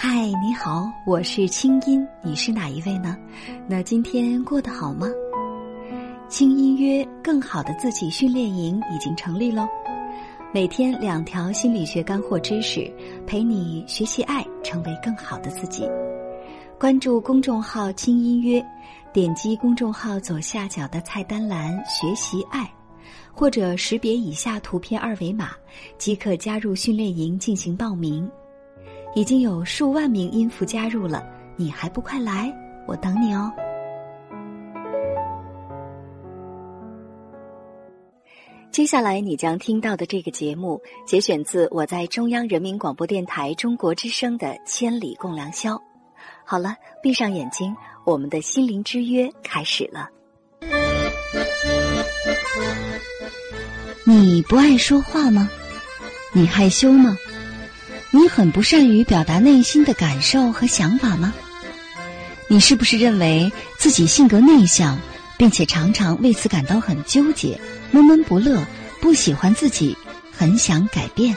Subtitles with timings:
[0.00, 3.16] 嗨，你好，我是清音，你是哪一位呢？
[3.66, 5.08] 那今天过得好吗？
[6.28, 9.66] 轻音约更好的自己训练营已经成立喽，
[10.54, 12.88] 每天两条心理学干货知识，
[13.26, 15.84] 陪你学习爱，成为更好的自己。
[16.78, 18.64] 关注公众号“轻音约”，
[19.12, 22.72] 点击公众号左下角的菜单栏“学习爱”，
[23.34, 25.50] 或者识别以下图片二维码，
[25.98, 28.30] 即可加入训练营进行报名。
[29.14, 31.26] 已经有数万名音符加入了，
[31.56, 32.52] 你还不快来？
[32.86, 33.52] 我等你哦。
[38.70, 45.74] 接下来你将听到的这个节目，节选自我在中央人民广播电台中国之声的《千里共良宵》。
[46.44, 50.08] 好了，闭上眼睛，我们的心灵之约开始了。
[54.04, 55.50] 你不爱说话吗？
[56.32, 57.16] 你害羞吗？
[58.10, 61.34] 你很不善于表达内心的感受和想法吗？
[62.48, 64.98] 你是不是认为自己性格内向，
[65.36, 67.60] 并且常常为此感到很纠结、
[67.90, 68.66] 闷闷不乐，
[69.02, 69.94] 不喜欢自己，
[70.32, 71.36] 很想改变？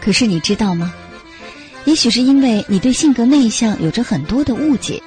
[0.00, 0.92] 可是你知道吗？
[1.84, 5.00] 也许是因为你对性格内向有着很多的误解。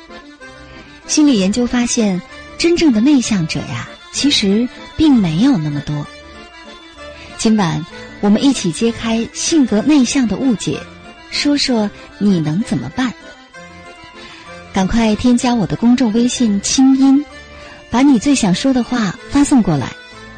[1.07, 2.21] 心理研究发现，
[2.57, 6.07] 真正的内向者呀，其实并没有那么多。
[7.37, 7.85] 今晚。
[8.19, 10.79] 我们一起揭开性格内向的误解，
[11.29, 13.13] 说说你能怎么办？
[14.73, 17.23] 赶快添加我的公众微信“清音”，
[17.89, 19.91] 把你最想说的话发送过来，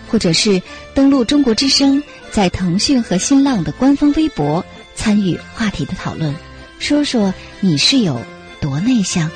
[0.08, 0.62] 或者是
[0.94, 4.64] 登录中国之声，在腾讯和新浪的官方微博
[4.96, 6.34] 参与话题的讨论，
[6.80, 8.22] 说说你是有
[8.62, 9.30] 多内向。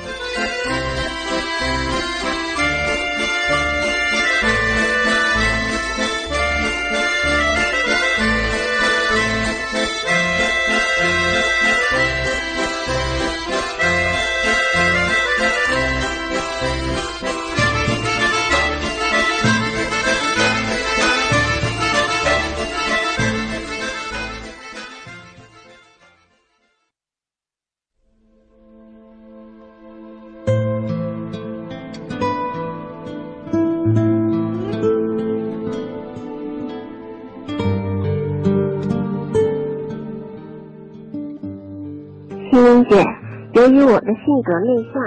[43.86, 45.02] 我的性格内向，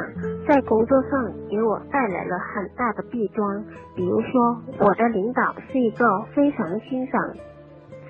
[0.46, 3.64] 在工作上给我带来了很大的弊端。
[3.96, 6.06] 比如说，我的领导是一个
[6.36, 7.20] 非常欣赏、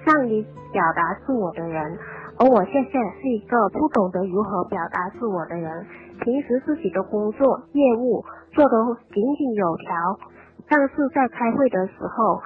[0.03, 1.97] 善于表达自我的人，
[2.37, 5.85] 而我现在是一个不懂得如何表达自我的人。
[6.19, 10.19] 平时自己的工作业务做得井井有条，
[10.67, 12.41] 但是在开会的时候，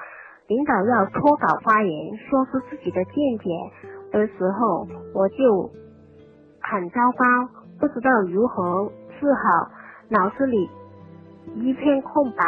[0.47, 3.49] 领导要脱稿发言，说出自己的见解
[4.11, 5.71] 的时候，我就。
[6.63, 7.25] 很糟糕，
[7.81, 9.71] 不知道如何治好，
[10.07, 10.69] 脑子里
[11.55, 12.45] 一片空白，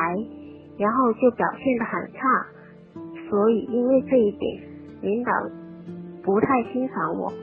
[0.77, 2.45] 然后就表现的很差，
[3.27, 4.63] 所以因为这一点，
[5.01, 5.31] 领导
[6.21, 7.33] 不太欣赏我。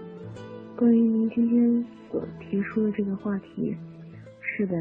[0.77, 3.77] 关于您今天所提出的这个话题，
[4.41, 4.77] 是的，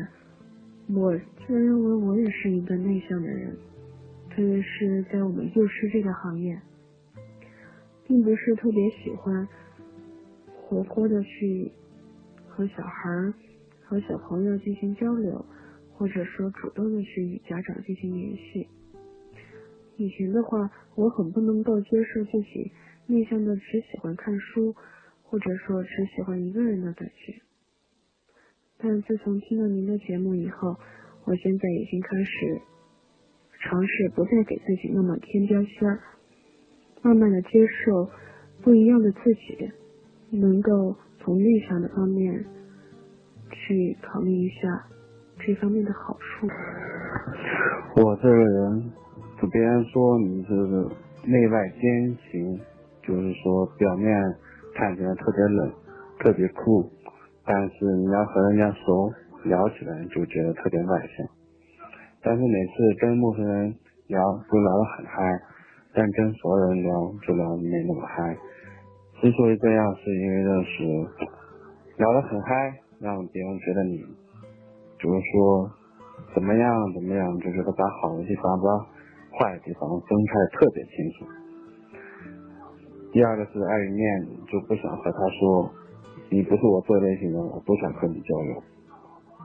[0.94, 1.12] 我
[1.48, 3.58] 自认为我也是一个内向的人，
[4.30, 6.62] 特别是在我们幼师这个行业，
[8.06, 9.48] 并不是特别喜欢
[10.62, 11.72] 活泼的去。
[12.60, 13.34] 和小孩儿、
[13.86, 15.46] 和小朋友进行交流，
[15.94, 18.68] 或者说主动的去与家长进行联系。
[19.96, 22.70] 以前的话，我很不能够接受自己
[23.08, 24.76] 内向的只喜欢看书，
[25.24, 27.42] 或者说只喜欢一个人的感觉。
[28.78, 30.76] 但自从听了您的节目以后，
[31.24, 32.62] 我现在已经开始
[33.62, 35.98] 尝试不再给自己那么添标签，
[37.04, 38.10] 慢慢的接受
[38.62, 39.72] 不一样的自己，
[40.32, 40.98] 能够。
[41.20, 42.44] 从内向的方面
[43.52, 44.86] 去考虑一下
[45.40, 46.48] 这方面的好处。
[47.96, 48.92] 我这个人，
[49.52, 50.54] 别人说你是
[51.26, 52.60] 内外兼行，
[53.04, 54.36] 就是说表面
[54.76, 55.72] 看起来特别冷、
[56.20, 56.90] 特别酷，
[57.46, 59.12] 但是你要和人家熟
[59.44, 61.28] 聊起来就觉得特别外向。
[62.22, 63.74] 但是每次跟陌生人
[64.08, 65.42] 聊都聊得很嗨，
[65.94, 68.38] 但跟熟人聊就聊没那么嗨。
[69.22, 70.84] 之所以这样，是因为认识
[71.98, 73.98] 聊得很嗨，让别人觉得你
[74.98, 75.70] 比如说
[76.34, 78.80] 怎么样怎么样，就是把好的地方、把
[79.38, 81.28] 坏的地方分开特别清楚。
[83.12, 85.70] 第二个是碍于面子，就不想和他说
[86.30, 88.64] 你不是我这类型的，我不想和你交流。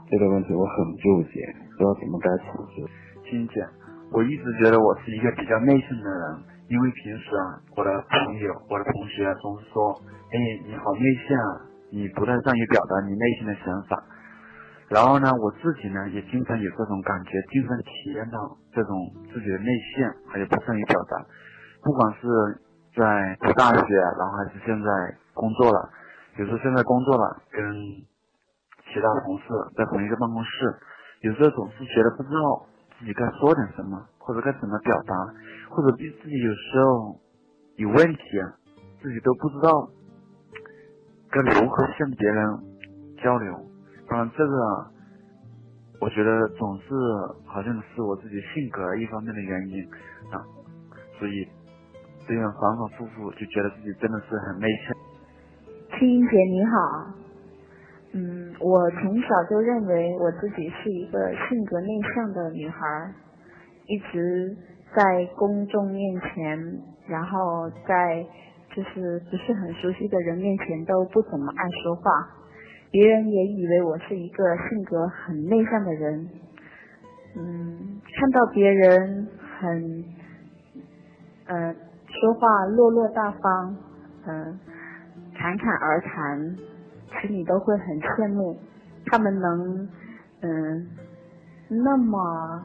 [0.09, 1.43] 这个问题我很纠结，
[1.73, 2.87] 不知道怎么该处置。
[3.29, 3.67] 金姐，
[4.13, 6.54] 我一直觉得我是一个比较内向的人。
[6.75, 9.95] 因为平时啊，我的朋友、我的同学总是说
[10.35, 10.37] ：“哎，
[10.67, 11.31] 你好内向，
[11.91, 14.03] 你你不太善于表达你内心的想法。
[14.89, 18.99] 然后呢，我自己呢也经常有这种感觉，经常体验到这种
[19.33, 21.25] 自己的内向，还有不善于表达。
[21.85, 22.27] 不管是
[22.97, 24.91] 在读大学，然后还是现在
[25.33, 25.89] 工作了，
[26.39, 27.63] 有时候现在工作了，跟
[28.91, 30.75] 其他同事在同一个办公室，
[31.21, 32.67] 有时候总是觉得不知道
[32.99, 35.15] 自己该说点什么，或者该怎么表达，
[35.69, 37.21] 或者自己有时候
[37.77, 38.57] 有问题啊，
[39.03, 39.89] 自己都不知道
[41.31, 42.59] 该如何向别人
[43.23, 43.53] 交流。
[44.09, 44.55] 当然，这个
[46.01, 46.89] 我觉得总是
[47.45, 49.85] 好像是我自己性格一方面的原因
[50.33, 50.41] 啊，
[51.19, 51.47] 所以。
[52.27, 54.97] 这样反反复复，就觉得自己真的是很内向。
[55.99, 57.15] 青音姐你好，
[58.15, 63.13] 嗯，我从小就认为我自己是一个性格内向的女孩，
[63.87, 64.57] 一直
[64.95, 68.27] 在公众面前，然后在
[68.75, 72.11] 就是不是很熟悉的人面前都不怎么爱说话，
[72.91, 76.29] 别人也以为我是一个性格很内向的人。
[77.37, 79.29] 嗯，看到别人
[79.59, 80.05] 很，
[81.47, 81.75] 呃。
[82.07, 83.77] 说话落落大方，
[84.25, 84.61] 嗯，
[85.37, 86.57] 侃侃而谈，
[87.21, 88.57] 心里都会很羡慕
[89.07, 89.89] 他们能，
[90.43, 90.89] 嗯，
[91.69, 92.65] 那么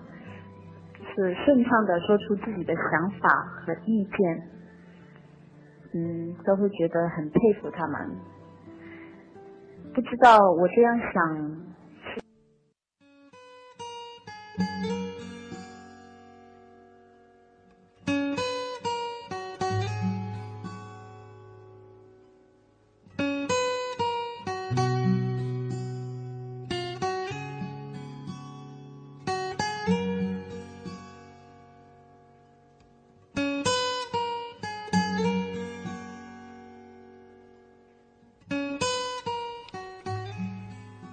[1.20, 4.48] 是顺畅的说出自己的想法和意见，
[5.94, 8.10] 嗯，都会觉得很佩服他们。
[9.94, 11.60] 不知道我这样想。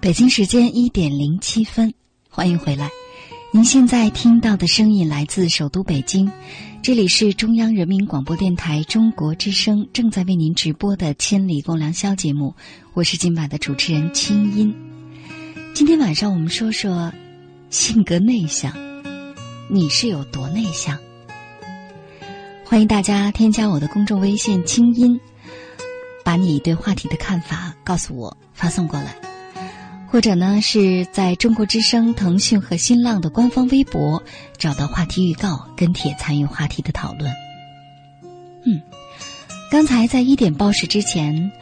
[0.07, 1.93] 北京时间一点零七分，
[2.31, 2.89] 欢迎回来。
[3.53, 6.31] 您现在听到的声音来自首都北京，
[6.81, 12.55] 这里是中央人民广播电台中国之声正在为您直播的《千里共良宵》节目，
[12.95, 14.73] 我是今晚的主持人清音。
[15.75, 17.13] 今天晚上我们说说
[17.71, 18.73] 性格内向，
[19.69, 20.97] 你是有多内向？
[22.65, 25.21] 欢迎大家添加我的公众微信“清音”，
[26.23, 29.26] 把你对话题的看法告诉我，发送过来。
[30.09, 34.23] 或者呢，是在中国之声、腾讯和新浪的官方微博
[34.57, 37.31] 找到话题预告，跟帖参与话题的讨论。
[38.65, 38.81] 嗯，
[39.71, 41.53] 刚才在一点报时之前，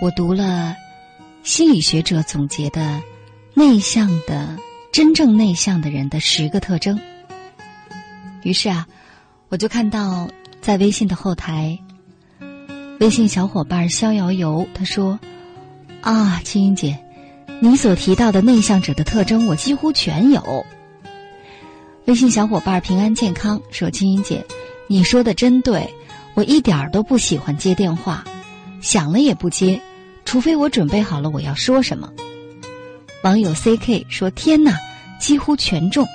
[0.00, 0.76] 我读了
[1.42, 3.00] 心理学者总结的
[3.54, 4.56] 内向的
[4.92, 7.00] 真正内向的人的十个特征。
[8.42, 8.86] 于是啊，
[9.48, 10.28] 我就看到
[10.60, 11.76] 在微信的后台，
[13.00, 15.18] 微信小伙伴逍遥游他说
[16.02, 16.96] ：“啊，青音姐。”
[17.58, 20.64] 你所提到的内向者的特征，我几乎全有。
[22.04, 24.44] 微信小伙伴平安健康说：“青音姐，
[24.86, 25.88] 你说的真对，
[26.34, 28.22] 我一点儿都不喜欢接电话，
[28.80, 29.80] 响了也不接，
[30.24, 32.12] 除非我准备好了我要说什么。”
[33.24, 34.78] 网友 C K 说：“天哪，
[35.18, 36.06] 几乎全中。”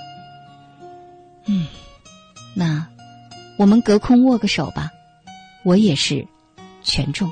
[1.46, 1.68] 嗯，
[2.54, 2.88] 那
[3.58, 4.90] 我们隔空握个手吧，
[5.64, 6.26] 我也是
[6.84, 7.30] 全中。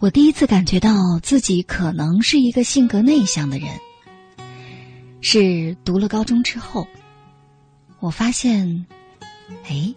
[0.00, 3.68] 我第一次感觉到自己可能是一个性格内向的人，
[5.20, 6.86] 是读了高中之后，
[7.98, 8.86] 我发现，
[9.68, 9.92] 哎，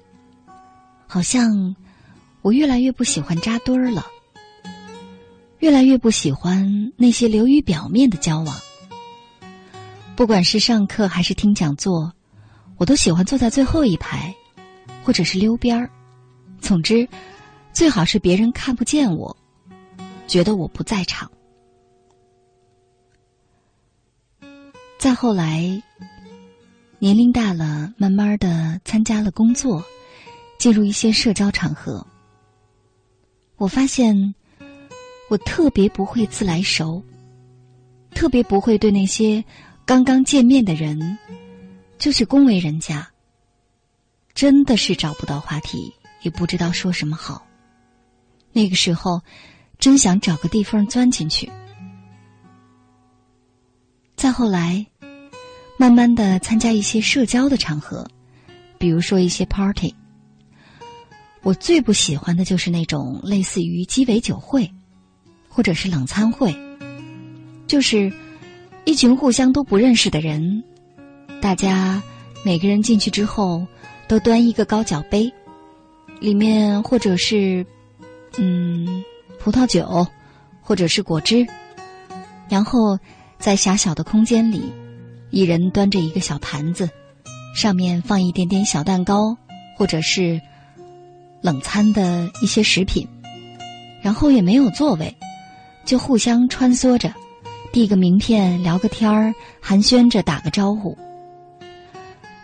[1.05, 1.75] 好像
[2.41, 4.07] 我越来越不喜欢扎堆儿了，
[5.59, 8.55] 越来越不喜欢那些流于表面的交往。
[10.15, 12.11] 不管是上课还是听讲座，
[12.77, 14.33] 我都喜欢坐在最后一排，
[15.03, 15.87] 或者是溜边儿。
[16.59, 17.07] 总之，
[17.71, 19.37] 最好是别人看不见我。
[20.31, 21.29] 觉得我不在场。
[24.97, 25.83] 再后来，
[26.99, 29.83] 年龄大了，慢慢的参加了工作，
[30.57, 32.07] 进入一些社交场合。
[33.57, 34.33] 我发现，
[35.29, 37.03] 我特别不会自来熟，
[38.11, 39.43] 特别不会对那些
[39.85, 41.17] 刚刚见面的人，
[41.97, 43.05] 就去恭维人家。
[44.33, 47.45] 真的是找不到话题，也不知道说什么好。
[48.53, 49.21] 那个时候。
[49.81, 51.51] 真想找个地缝钻进去。
[54.15, 54.85] 再后来，
[55.75, 58.07] 慢慢的参加一些社交的场合，
[58.77, 59.93] 比如说一些 party。
[61.41, 64.71] 我最不喜欢的就是那种类似于鸡尾酒会，
[65.49, 66.55] 或者是冷餐会，
[67.65, 68.13] 就是
[68.85, 70.63] 一群互相都不认识的人，
[71.41, 71.99] 大家
[72.45, 73.65] 每个人进去之后
[74.07, 75.33] 都端一个高脚杯，
[76.19, 77.65] 里面或者是
[78.37, 79.03] 嗯
[79.43, 80.05] 葡萄酒，
[80.61, 81.47] 或者是果汁，
[82.47, 82.99] 然后
[83.39, 84.71] 在狭小的空间里，
[85.29, 86.89] 一人端着一个小盘子，
[87.55, 89.35] 上面放一点点小蛋糕，
[89.77, 90.39] 或者是。
[91.43, 93.07] 冷餐的一些食品，
[94.03, 95.17] 然后也没有座位，
[95.83, 97.11] 就互相穿梭着，
[97.73, 100.95] 递个名片，聊个天儿，寒暄着，打个招呼。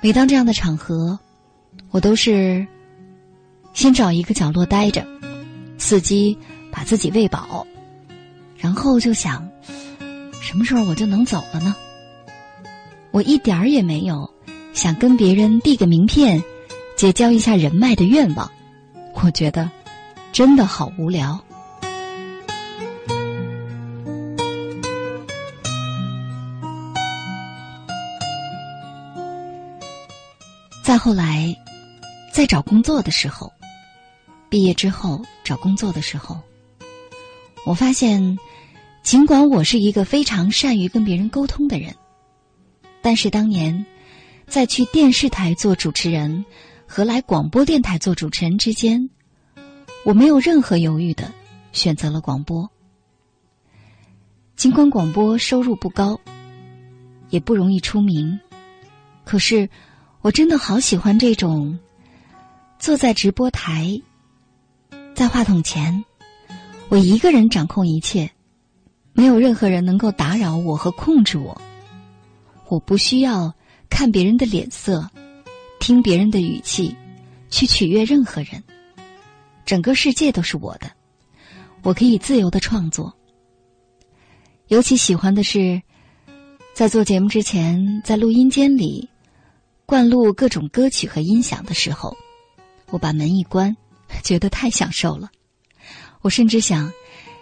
[0.01, 1.19] 每当这样的场合，
[1.91, 2.65] 我都是
[3.71, 5.05] 先找一个角落待着，
[5.77, 6.35] 伺机
[6.77, 7.65] 把自己喂饱，
[8.55, 9.49] 然后就想，
[10.39, 11.75] 什么时候我就能走了呢？
[13.09, 14.31] 我一点儿也没有
[14.75, 16.39] 想跟别人递个名片，
[16.95, 18.51] 结交一下人脉的愿望。
[19.15, 19.67] 我觉得
[20.31, 21.43] 真的好无聊。
[30.83, 31.57] 再后来，
[32.31, 33.51] 在找工作的时候，
[34.47, 36.39] 毕业之后找工作的时候，
[37.67, 38.39] 我发现，
[39.03, 41.93] 尽管我是一个非常善于跟别人沟通的人，
[43.01, 43.85] 但是当年
[44.47, 46.45] 在去电视台做主持人。
[46.89, 49.09] 和来广播电台做主持人之间，
[50.05, 51.29] 我没有任何犹豫的
[51.73, 52.71] 选择了广播。
[54.55, 56.17] 尽管广播收入不高，
[57.29, 58.39] 也不容易出名，
[59.25, 59.69] 可是
[60.21, 61.77] 我真的好喜欢这种
[62.79, 64.01] 坐在直播台，
[65.13, 66.05] 在话筒前，
[66.89, 68.31] 我一个人掌控一切，
[69.11, 71.61] 没有任何人能够打扰我和控制我，
[72.69, 73.53] 我不需要
[73.89, 75.09] 看别人的脸色。
[75.79, 76.95] 听别人的语气，
[77.49, 78.63] 去取悦任何人，
[79.63, 80.91] 整个世界都是我的，
[81.83, 83.13] 我可以自由的创作。
[84.67, 85.81] 尤其喜欢的是，
[86.73, 89.07] 在做节目之前，在录音间里
[89.85, 92.17] 灌录各种歌曲和音响的时候，
[92.89, 93.77] 我把门一关，
[94.23, 95.29] 觉得太享受了。
[96.27, 96.91] 我甚至想，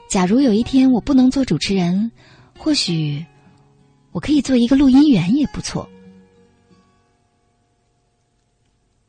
[0.08, 2.12] 假如有一天我不能做主持人，
[2.56, 3.26] 或许
[4.12, 5.90] 我可以做一个录音员也不错。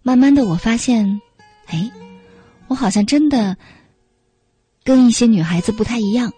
[0.02, 1.21] 慢慢的，我发现，
[1.66, 1.90] 哎，
[2.68, 3.54] 我好像真的
[4.83, 6.33] 跟一些女孩子不太一样。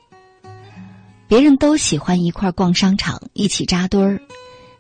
[1.28, 4.21] 别人都喜欢一块逛商场，一起扎堆儿，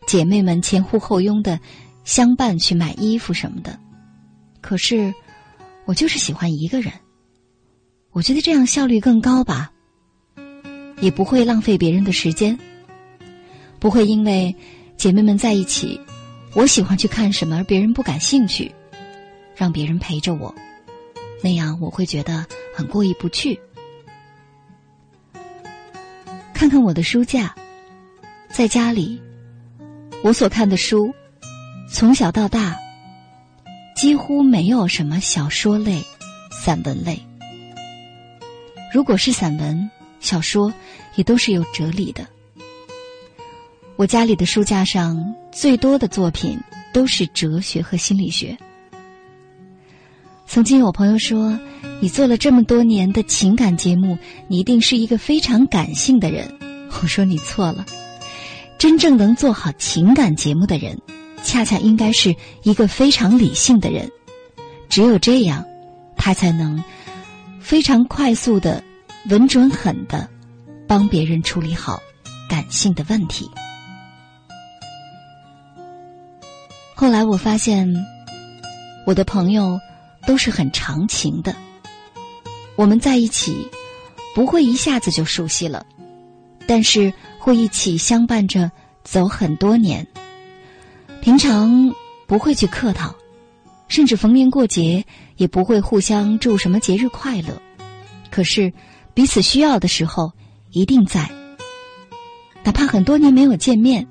[0.08, 1.60] 姐妹们前呼后拥的
[2.02, 3.78] 相伴去买衣服什么的。
[4.60, 5.14] 可是，
[5.84, 6.92] 我就是喜欢一个人。
[8.18, 9.70] 我觉得这样效率更高吧，
[11.00, 12.58] 也不会浪费别人的时间，
[13.78, 14.52] 不会因为
[14.96, 16.00] 姐妹们在一起，
[16.52, 18.74] 我喜欢去看什么而别人不感兴趣。
[19.54, 20.52] 让别人陪着我，
[21.44, 22.44] 那样我会觉得
[22.74, 23.56] 很过意不去。
[26.52, 27.54] 看看我的书架，
[28.50, 29.22] 在家里，
[30.24, 31.14] 我所看的书，
[31.88, 32.76] 从小到大，
[33.94, 36.02] 几乎没有什么小说类、
[36.50, 37.27] 散文类。
[38.92, 39.90] 如果是散文、
[40.20, 40.72] 小说，
[41.14, 42.26] 也都是有哲理的。
[43.96, 46.58] 我家里的书架上最多的作品
[46.92, 48.56] 都是哲学和心理学。
[50.46, 51.58] 曾经有朋友说
[52.00, 54.16] ：“你做了这么多年的情感节目，
[54.46, 56.48] 你一定是一个非常感性的人。”
[57.02, 57.84] 我说你错了，
[58.78, 60.98] 真正能做好情感节目的人，
[61.42, 64.10] 恰恰应该是一个非常理性的人。
[64.88, 65.66] 只有这样，
[66.16, 66.82] 他才能
[67.68, 68.82] 非常快速的、
[69.28, 70.26] 稳准狠的
[70.86, 72.00] 帮别人处理好
[72.48, 73.46] 感性的问题。
[76.94, 77.86] 后来我发现，
[79.06, 79.78] 我的朋友。
[80.26, 81.56] 都是很长情的，
[82.76, 83.66] 我们在一起
[84.34, 85.86] 不会一下子就熟悉了，
[86.66, 88.70] 但是会一起相伴着
[89.04, 90.06] 走很多年。
[91.22, 91.94] 平常
[92.26, 93.14] 不会去客套，
[93.86, 95.02] 甚至逢年过节
[95.38, 97.60] 也不会互相祝什么节日快乐。
[98.30, 98.70] 可是
[99.14, 100.30] 彼此需要的时候
[100.70, 101.30] 一定在，
[102.62, 104.06] 哪怕很多年没有见面，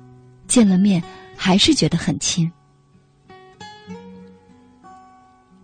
[0.48, 1.00] 见了面
[1.36, 2.50] 还是觉得很亲。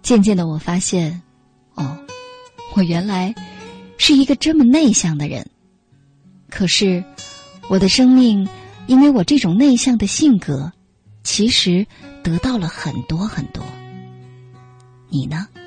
[0.02, 1.21] 渐渐的，我发现，
[1.75, 1.99] 哦，
[2.75, 3.35] 我原来
[3.97, 5.44] 是一个这么内向的人。
[6.50, 7.02] 可是，
[7.68, 8.47] 我的生命
[8.87, 10.71] 因为我这种内向的性格，
[11.23, 11.87] 其实
[12.23, 13.64] 得到了很多很多。
[15.14, 15.63] 你呢？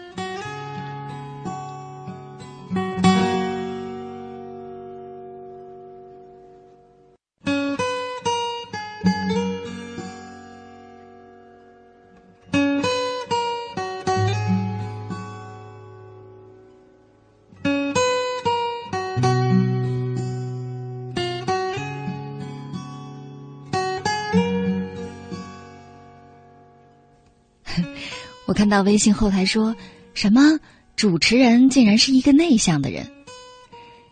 [28.58, 29.76] 看到微信后台说
[30.16, 30.60] 什么
[30.96, 33.08] 主持人竟然是一个内向的人。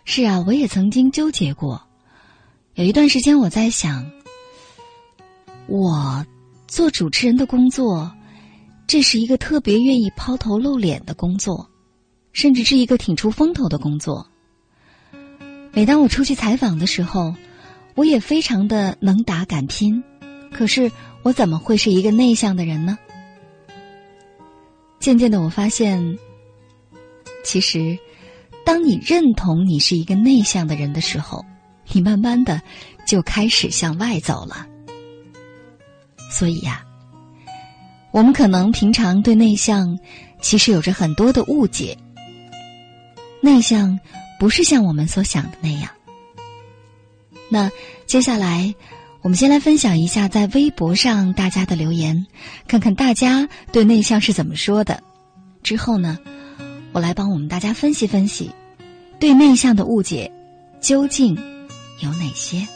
[0.04, 1.82] 是啊，我也曾经纠结过。
[2.75, 4.12] 有一段时间，我在想，
[5.66, 6.24] 我
[6.68, 8.12] 做主持人的工作，
[8.86, 11.68] 这是一个特别愿意抛头露脸的工作，
[12.32, 14.28] 甚至是一个挺出风头的工作。
[15.74, 17.34] 每当我出去采访的时候，
[17.96, 20.04] 我也非常的能打敢拼。
[20.52, 20.92] 可是，
[21.24, 23.00] 我怎么会是一个内向的人呢？
[25.00, 26.18] 渐渐的，我发现，
[27.44, 27.98] 其实，
[28.66, 31.46] 当你认同你是一个内向的人的时候。
[31.92, 32.60] 你慢慢的
[33.06, 34.66] 就开始向外走了，
[36.32, 36.84] 所以呀，
[38.10, 39.96] 我们可能平常对内向
[40.42, 41.96] 其实有着很多的误解。
[43.40, 44.00] 内向
[44.40, 45.88] 不是像我们所想的那样。
[47.50, 47.70] 那
[48.08, 48.74] 接下来，
[49.25, 52.27] 我们先来分享一下在微博上大家的留言，
[52.67, 55.01] 看看大家对内向是怎么说的。
[55.63, 56.20] 之后呢，
[56.91, 58.51] 我来帮我们大家分析分析，
[59.20, 60.32] 对内向的误解
[60.79, 61.36] 究竟。
[62.01, 62.67] 有哪些？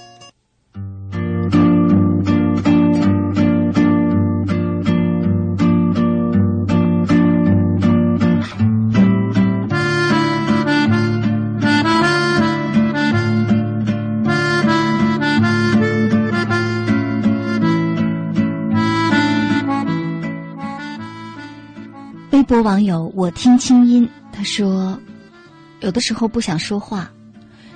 [22.49, 24.99] 博网友我听清音，他说
[25.81, 27.07] ：“有的时候不想说话。”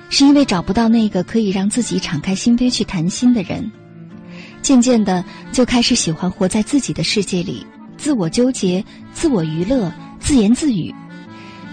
[0.09, 3.71] 是因为找不到那个可以让自己敞开心扉去谈心的人，
[4.63, 7.63] 渐渐的就开始喜欢活在自己的世界里，
[7.97, 10.91] 自我纠结、自我娱乐、自言自语，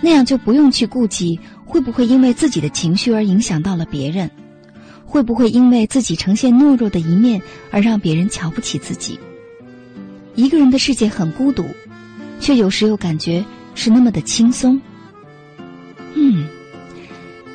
[0.02, 4.30] 那样就不用去顾及会不会因为自己的情绪而影响到了别人，
[5.06, 9.18] 会不会因为自己呈现懦弱的一面而让别人瞧不起自己。
[10.34, 11.64] 一个人的世界很孤独，
[12.40, 14.80] 却有时又感觉是那么的轻松。
[16.14, 16.48] 嗯。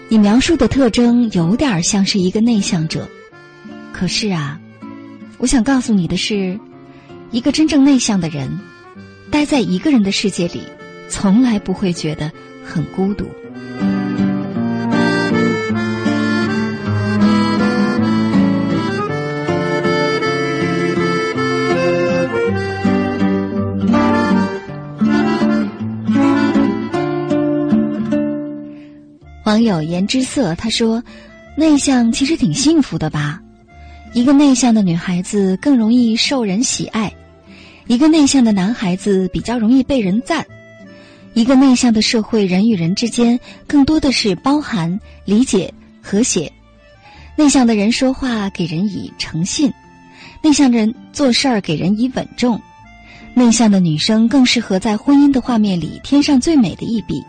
[0.08, 3.10] 你描述的特征有点像是一个内向者，
[3.92, 4.60] 可是啊，
[5.40, 6.58] 我想告诉你的是，
[7.32, 8.48] 一个真正内向的人，
[9.32, 10.62] 待在一个人的世界里，
[11.10, 12.32] 从来不会觉得
[12.64, 13.26] 很孤独。
[29.56, 31.02] 网友颜之色他说
[31.56, 33.40] ：“内向其实挺幸福的吧？
[34.14, 37.10] 一个内向的女孩子更容易受人喜爱，
[37.88, 40.46] 一个内向的男孩子比较容易被人赞。
[41.36, 46.52] 一个内向的社会，人与人之间更多的是包含、理解、和谐。
[47.38, 49.72] 内向的人说话给人以诚信，
[50.42, 52.60] 内向人做事儿给人以稳重。
[53.34, 57.24] 内向的女生更适合在婚姻的画面里添上最美的一笔。”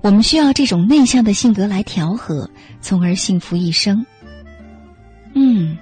[0.00, 2.48] 我们需要这种内向的性格来调和，
[2.80, 4.04] 从而幸福一生。
[5.34, 5.76] 嗯，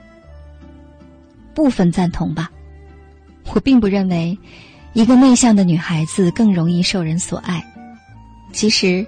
[1.54, 2.50] 部分赞同吧。
[3.52, 4.36] 我并不认为
[4.94, 7.62] 一个内向的女孩子更容易受人所爱。
[8.52, 9.06] 其实，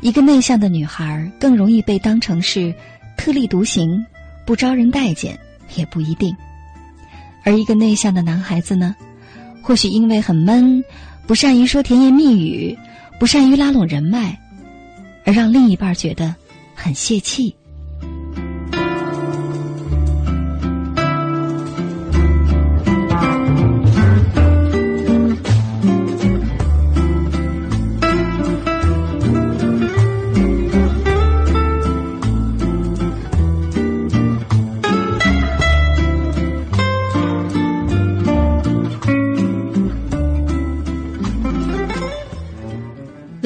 [0.00, 2.74] 一个内向的女孩更容易被当成是
[3.16, 4.04] 特立独行、
[4.44, 5.38] 不招人待见，
[5.74, 6.36] 也不一定。
[7.44, 8.94] 而一个内向的男孩子呢，
[9.62, 10.84] 或许因为很闷，
[11.26, 12.76] 不善于说甜言蜜语，
[13.20, 14.36] 不善于拉拢人脉。
[15.24, 16.34] 而让另一半觉得
[16.74, 17.54] 很泄气。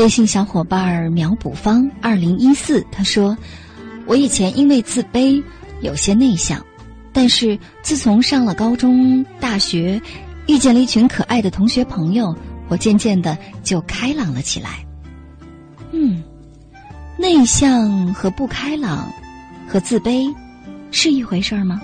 [0.04, 3.34] 微信小伙伴苗补方二零一四他说
[4.04, 5.42] ：“我以前因为自卑
[5.80, 6.62] 有些内向，
[7.10, 9.98] 但是自从上了高中、大学，
[10.46, 12.36] 遇见了一群可爱的同学朋友，
[12.68, 14.84] 我渐渐的就开朗了起来。
[15.92, 16.22] 嗯，
[17.16, 19.10] 内向和不开朗
[19.66, 20.30] 和自卑
[20.90, 21.80] 是一回事儿吗？”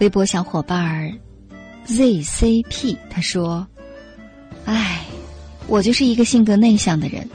[0.00, 1.12] 微博小伙伴
[1.86, 3.66] ZCP 他说
[4.64, 5.04] ：“哎，
[5.66, 7.28] 我就是一个性格内向的人，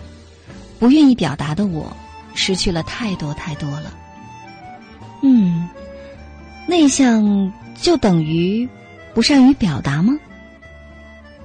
[0.79, 1.95] 不愿意表达的我，
[2.33, 3.93] 失去了太多太多了。
[5.21, 5.69] 嗯，
[6.67, 8.67] 内向就等于
[9.13, 10.17] 不善于表达吗？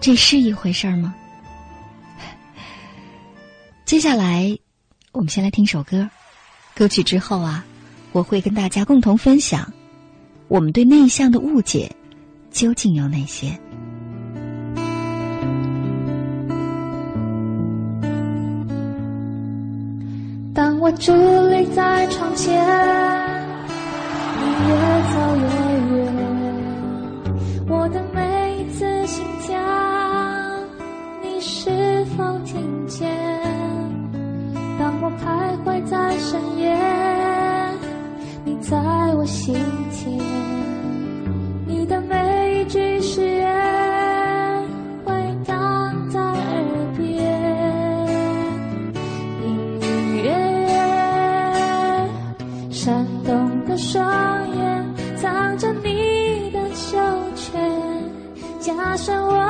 [0.00, 1.14] 这是一回事儿吗？
[3.84, 4.58] 接下来，
[5.12, 6.08] 我们先来听首歌。
[6.74, 7.62] 歌曲之后啊，
[8.12, 9.70] 我会跟大家共同分享
[10.50, 11.88] 我们对内向的误解
[12.50, 13.56] 究竟有哪些。
[20.52, 21.14] 当我伫
[21.50, 22.60] 立在窗前，
[24.40, 24.74] 你越
[25.12, 25.42] 走越
[25.96, 26.12] 远，
[27.68, 29.56] 我的每一次心跳，
[31.22, 33.08] 你是否听见？
[34.80, 36.76] 当我徘徊在深夜，
[38.50, 38.76] 你在
[39.14, 39.54] 我心
[39.92, 40.18] 田，
[41.68, 43.46] 你的每一句誓言
[45.04, 45.12] 回
[45.46, 46.34] 荡在耳
[46.96, 47.06] 边，
[49.44, 49.46] 隐
[49.80, 50.32] 隐约
[50.66, 50.68] 约，
[52.72, 54.04] 闪动的双
[54.56, 54.84] 眼
[55.14, 56.98] 藏着你的羞
[57.36, 57.56] 怯，
[58.58, 59.49] 加深我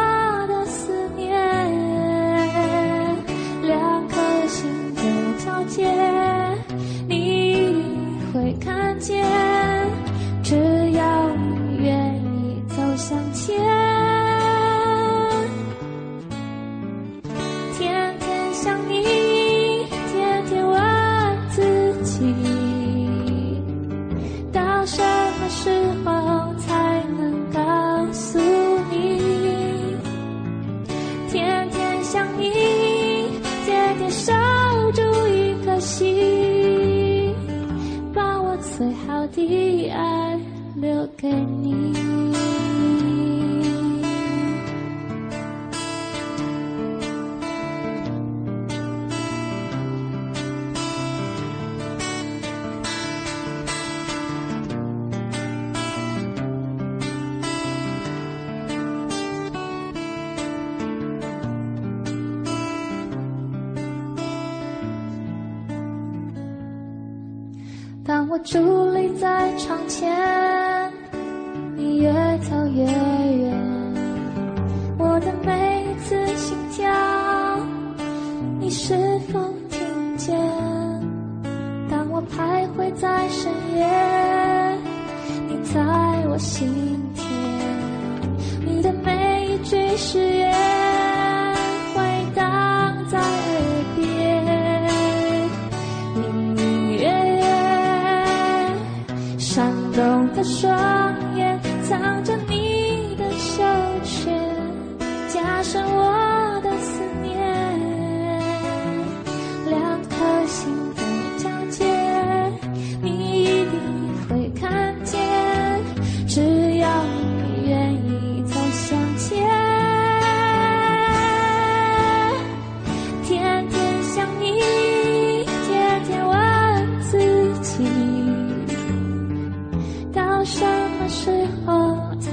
[130.41, 131.31] 到什么时
[131.67, 132.31] 候才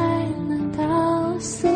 [0.48, 1.68] 能告诉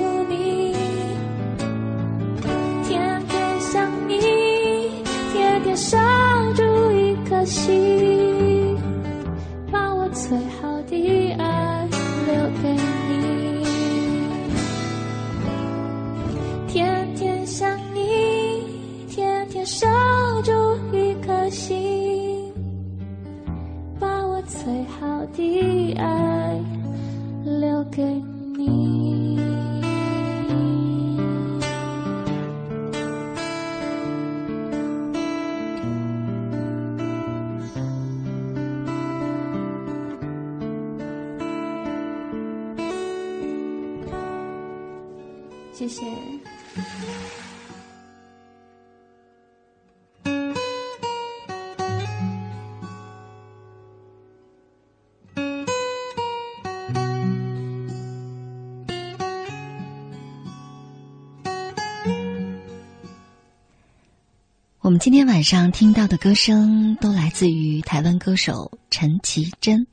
[64.92, 69.88] 我们今天晚上听到的歌声都来自于台湾歌手陈绮贞。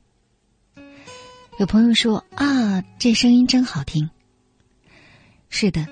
[1.57, 4.09] 有朋友说啊，这声音真好听。
[5.47, 5.87] 是的，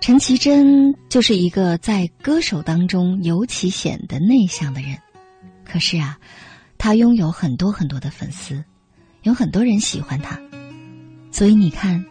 [0.00, 4.98] 陈绮贞就是一个在歌手当中尤其显得内向的人。
[5.64, 6.18] 可是啊，
[6.78, 8.64] 她拥有很多很多的粉丝，
[9.22, 10.36] 有很多人喜欢她。
[11.30, 12.04] 所以你看，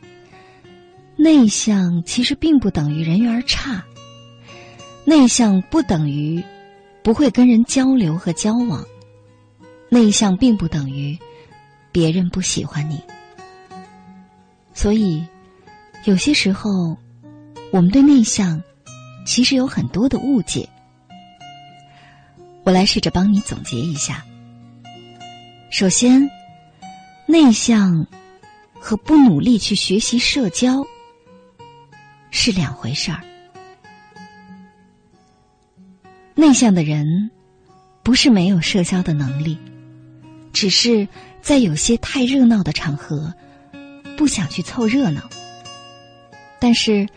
[1.17, 3.83] 内向其实并不等于人缘差，
[5.05, 6.43] 内向不等于
[7.03, 8.83] 不会跟人交流和交往，
[9.87, 11.17] 内向并不等于
[11.91, 12.99] 别人不喜欢你。
[14.73, 15.23] 所以，
[16.05, 16.97] 有些时候，
[17.71, 18.61] 我们对内向
[19.25, 20.67] 其实有很多的误解。
[22.63, 24.25] 我来试着帮你总结一下。
[25.69, 26.27] 首先，
[27.27, 28.05] 内向
[28.79, 30.83] 和不努力去学习社交
[32.31, 33.21] 是两回事儿。
[36.35, 37.31] 内向的人
[38.03, 39.57] 不是没有社交的能力，
[40.51, 41.07] 只是
[41.41, 43.33] 在有些太热闹的场合
[44.17, 45.21] 不想去凑热闹。
[46.59, 47.07] 但是，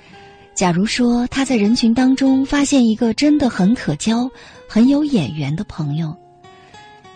[0.55, 4.31] 假如说他在人群当中发现一个真的很可交、
[4.69, 6.17] 很有眼缘的朋友，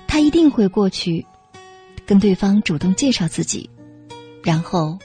[0.06, 1.24] 他一定会过去
[2.04, 3.70] 跟对方主动介绍自己，
[4.42, 4.98] 然后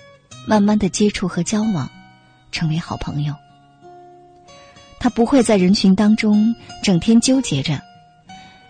[0.47, 1.89] 慢慢的接触和交往，
[2.51, 3.33] 成为好朋友。
[4.99, 7.79] 他不会在人群当中整天纠结着，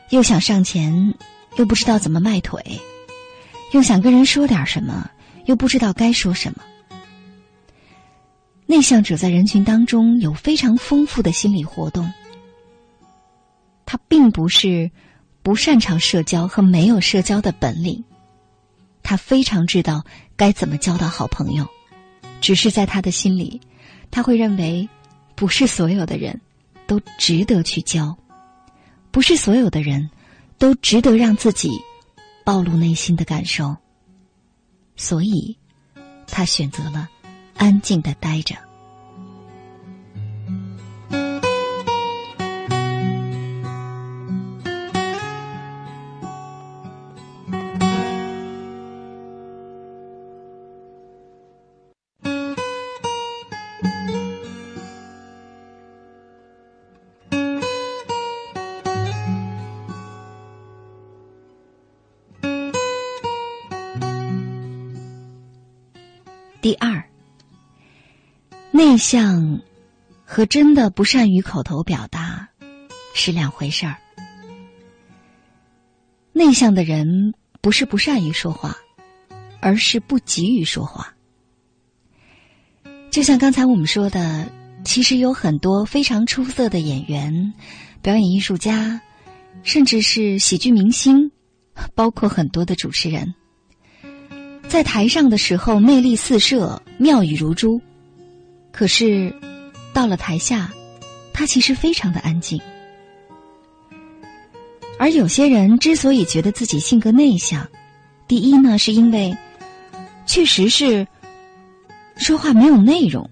[0.09, 1.13] 又想上前，
[1.55, 2.61] 又不知道怎么迈腿，
[3.71, 5.09] 又想跟人说点什么，
[5.45, 6.63] 又不知道该说什么。
[8.65, 12.11] 内向者在人群当中有非常丰富的心理活动，
[13.85, 14.91] 他并不是
[15.41, 18.03] 不擅长社交和没有社交的本领，
[19.01, 20.03] 他非常知道
[20.35, 21.65] 该怎么交到好朋友，
[22.41, 23.61] 只是在他的心里，
[24.11, 24.87] 他会认为。
[25.38, 26.41] 不是所有的人
[26.88, 28.17] 都值得去交，
[29.12, 30.10] 不是所有的人
[30.58, 31.69] 都值得让自己
[32.43, 33.78] 暴露内心的感受，
[34.95, 35.56] 所以
[36.26, 37.08] 他选择了
[37.56, 38.66] 安静的待着。
[66.67, 67.01] 第二，
[68.71, 69.62] 内向
[70.25, 72.49] 和真的不善于口头表达
[73.13, 73.95] 是两回事儿。
[76.34, 78.75] 内向的人不是不善于说话，
[79.62, 81.15] 而是不急于说话。
[83.12, 84.51] 就像刚才我们说的，
[84.84, 87.53] 其实有很多非常出色的演员、
[88.01, 88.99] 表演艺术家，
[89.63, 91.32] 甚至是喜剧明星，
[91.95, 93.34] 包括很多的主持人。
[94.67, 97.82] 在台上的时候魅力四射、妙语如珠，
[98.71, 99.34] 可是
[99.93, 100.71] 到了台下，
[101.34, 102.60] 他其实非常的安静。
[104.99, 107.67] 而有些人之所以觉得自己性格内向，
[108.27, 109.36] 第一呢，是因为
[110.25, 111.08] 确实是
[112.17, 113.30] 说话没有内容，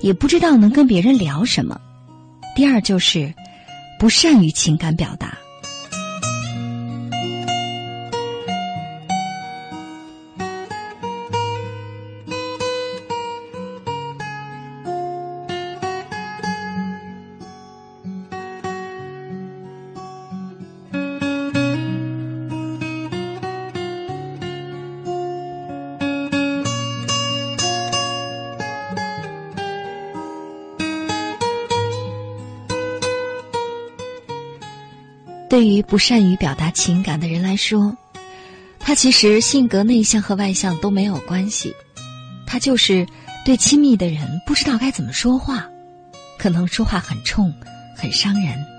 [0.00, 1.76] 也不知道能跟别人聊什么；
[2.56, 3.32] 第二就是
[3.98, 5.36] 不善于情感表达。
[35.52, 37.94] 对于不善于表达情感的人来说，
[38.80, 41.74] 他其实性格内向和外向都没有关系，
[42.46, 43.06] 他就是
[43.44, 45.68] 对亲密的人不知道该怎么说话，
[46.38, 47.52] 可能说话很冲，
[47.94, 48.71] 很伤人。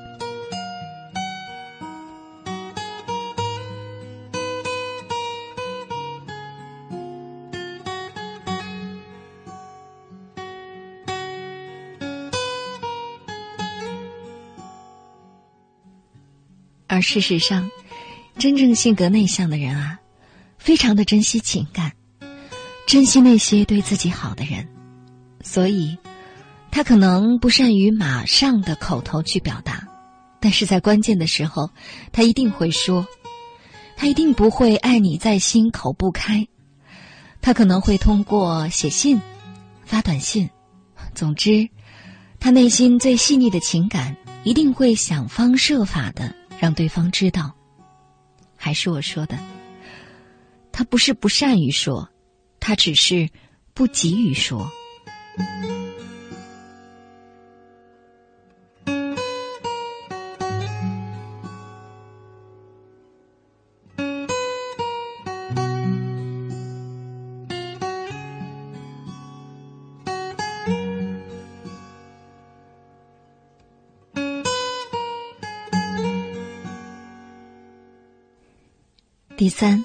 [16.94, 17.72] 而事实上，
[18.38, 20.00] 真正性格内向的人啊，
[20.60, 21.92] 非常的珍惜情感，
[22.86, 24.68] 珍惜那些对自己好的人，
[25.42, 25.98] 所以，
[26.70, 29.88] 他可能不善于马上的口头去表达，
[30.40, 31.72] 但是在关键的时候，
[32.12, 33.08] 他一定会说，
[33.98, 36.48] 他一定不会爱你在心口不开，
[37.42, 39.20] 他可能会通过写信、
[39.84, 40.48] 发短信，
[41.16, 41.68] 总之，
[42.40, 46.36] 他内心最细腻的情感一定会想方设法的。
[46.60, 47.54] 让对方知道，
[48.56, 49.38] 还是我说的，
[50.72, 52.08] 他不是不善于说，
[52.60, 53.30] 他只是
[53.74, 54.72] 不急于说。
[79.44, 79.84] 第三，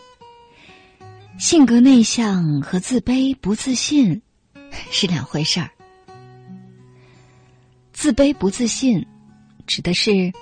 [1.36, 4.22] 性格内向和自卑不自信
[4.92, 5.68] 是两回事儿。
[7.92, 9.04] 自卑不自信，
[9.66, 10.32] 指的是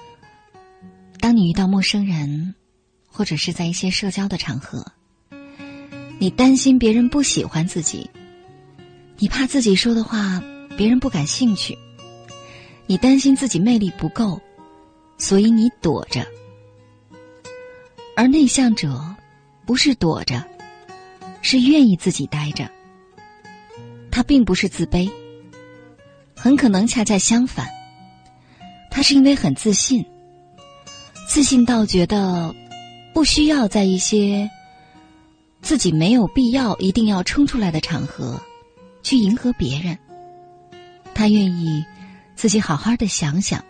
[1.18, 2.54] 当你遇到陌生人，
[3.06, 4.84] 或者是在一些社交的场合，
[6.18, 8.10] 你担心别人不喜欢自己，
[9.16, 10.42] 你怕自己说的话
[10.76, 11.74] 别人不感兴趣，
[12.86, 14.38] 你担心自己魅力不够，
[15.16, 16.22] 所以你躲着。
[18.16, 19.14] 而内向者
[19.66, 20.42] 不是躲着，
[21.42, 22.66] 是愿意自己待着。
[24.10, 25.10] 他并不是自卑，
[26.34, 27.68] 很可能恰恰相反，
[28.90, 30.02] 他是因为很自信，
[31.28, 32.54] 自信到觉得
[33.12, 34.50] 不需要在一些
[35.60, 38.40] 自己没有必要一定要冲出来的场合
[39.02, 39.98] 去迎合别人。
[41.14, 41.84] 他愿意
[42.34, 43.62] 自己好好的想想。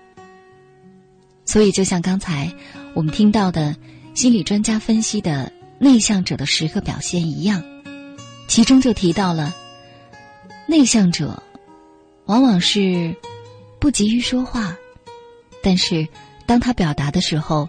[1.45, 2.49] 所以，就像刚才
[2.95, 3.75] 我们听到的。
[4.17, 7.63] 心理专家分析的内向者的十个表现一样，
[8.49, 9.55] 其中就提到了
[10.67, 11.43] 内向者
[12.25, 13.15] 往往是
[13.79, 14.75] 不急于说话，
[15.63, 16.09] 但是
[16.47, 17.69] 当他表达的时候，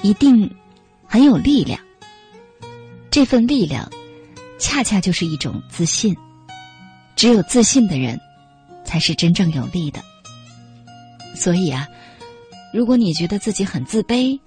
[0.00, 0.50] 一定
[1.06, 1.78] 很有力量。
[3.10, 3.86] 这份力量
[4.58, 6.16] 恰恰就是一种自信，
[7.14, 8.18] 只有自信的人
[8.86, 10.02] 才是真正有力的。
[11.36, 11.86] 所以啊，
[12.72, 14.40] 如果你觉得自己很自卑，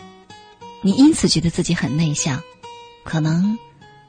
[0.81, 2.41] 你因此觉得自己很内向，
[3.03, 3.57] 可能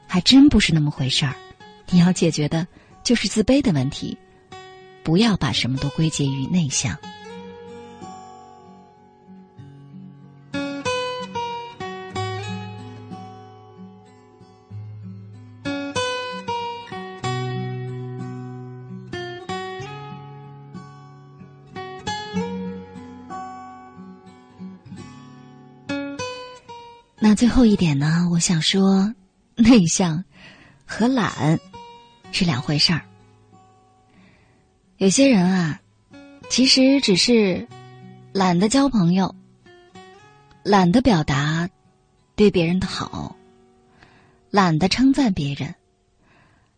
[0.06, 1.34] 还真不是那么回事儿。
[1.90, 2.66] 你要解决的
[3.02, 4.16] 就是自卑的问题，
[5.02, 6.96] 不要把什么都归结于内向。
[27.38, 28.28] 最后一点呢？
[28.32, 29.14] 我想说，
[29.54, 30.24] 内向
[30.84, 31.60] 和懒
[32.32, 33.02] 是两回事儿。
[34.96, 35.80] 有些人啊，
[36.50, 37.68] 其实只是
[38.32, 39.32] 懒得交朋友，
[40.64, 41.70] 懒得表达
[42.34, 43.36] 对别人的好，
[44.50, 45.72] 懒得称赞别人，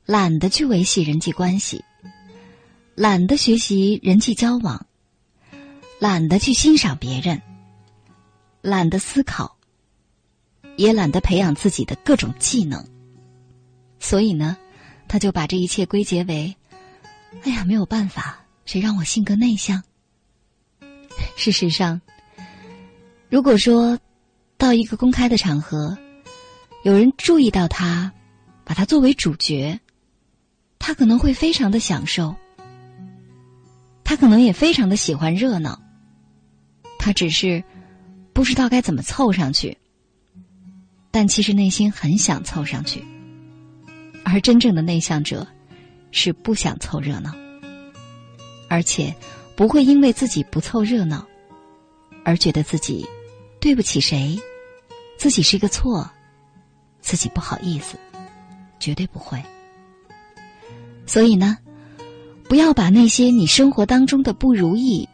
[0.05, 1.83] 懒得去维系人际关系，
[2.95, 4.85] 懒得学习人际交往，
[5.99, 7.41] 懒得去欣赏别人，
[8.61, 9.57] 懒得思考。
[10.81, 12.83] 也懒得培养自己的各种技能，
[13.99, 14.57] 所以呢，
[15.07, 16.57] 他就把这一切归结为
[17.45, 19.83] ：“哎呀，没有办法，谁让我性格内向。
[21.37, 22.01] ”事实上，
[23.29, 23.99] 如果说
[24.57, 25.99] 到一个公开的场合，
[26.83, 28.11] 有人注意到他，
[28.65, 29.79] 把他作为主角，
[30.79, 32.35] 他可能会非常的享受，
[34.03, 35.79] 他可能也非常的喜欢热闹，
[36.99, 37.63] 他只是
[38.33, 39.77] 不知道该怎么凑上去。
[41.13, 43.05] 但其实内心很想凑上去，
[44.25, 45.45] 而真正的内向者
[46.13, 47.35] 是不想凑热闹，
[48.69, 49.13] 而且
[49.57, 51.27] 不会因为自己不凑热闹
[52.25, 53.05] 而觉得自己
[53.61, 54.39] 对不起谁，
[55.19, 56.09] 自己是一个错，
[57.01, 57.99] 自己不好意思，
[58.79, 59.43] 绝对不会。
[61.07, 61.59] 所以呢，
[62.45, 65.09] 不要把那些你生活当中的不如意、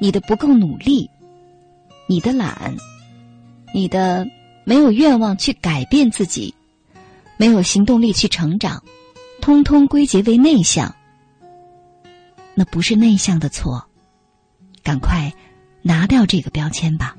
[0.00, 1.10] 你的不够努力、
[2.06, 2.72] 你的懒、
[3.74, 4.24] 你的。
[4.70, 6.54] 没有愿望去改变自己，
[7.36, 8.80] 没有行动力去成长，
[9.40, 10.94] 通通归结为内向。
[12.54, 13.84] 那不是内向的错，
[14.84, 15.34] 赶快
[15.82, 17.16] 拿掉这个标签吧。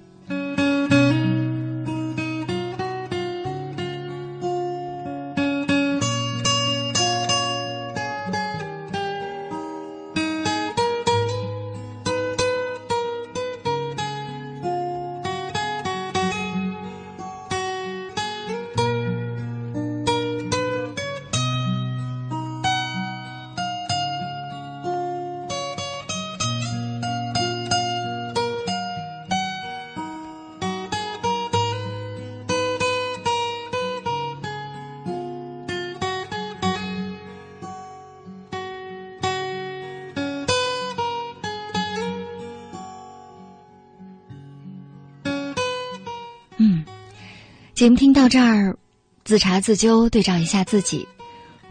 [47.82, 48.78] 节目听到这儿，
[49.24, 51.08] 自查自纠，对照一下自己，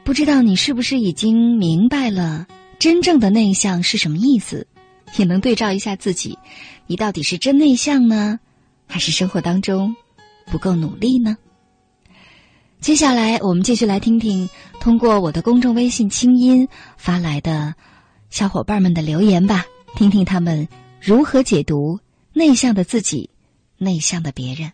[0.03, 2.49] 不知道你是不是已经明白了
[2.81, 4.67] 真正的内向是什么意思？
[5.19, 6.37] 也能对照一下自己，
[6.89, 8.41] 你到底是真内向呢，
[8.89, 9.95] 还是生活当中
[10.47, 11.37] 不够努力呢？
[12.81, 14.51] 接下来我们继续来听听
[14.81, 16.67] 通过我的公众微信“清音”
[16.99, 17.73] 发来的
[18.31, 20.67] 小伙伴们的留言吧，听听他们
[21.01, 22.01] 如何解读
[22.33, 23.31] 内向的自己，
[23.79, 24.73] 内向的别人。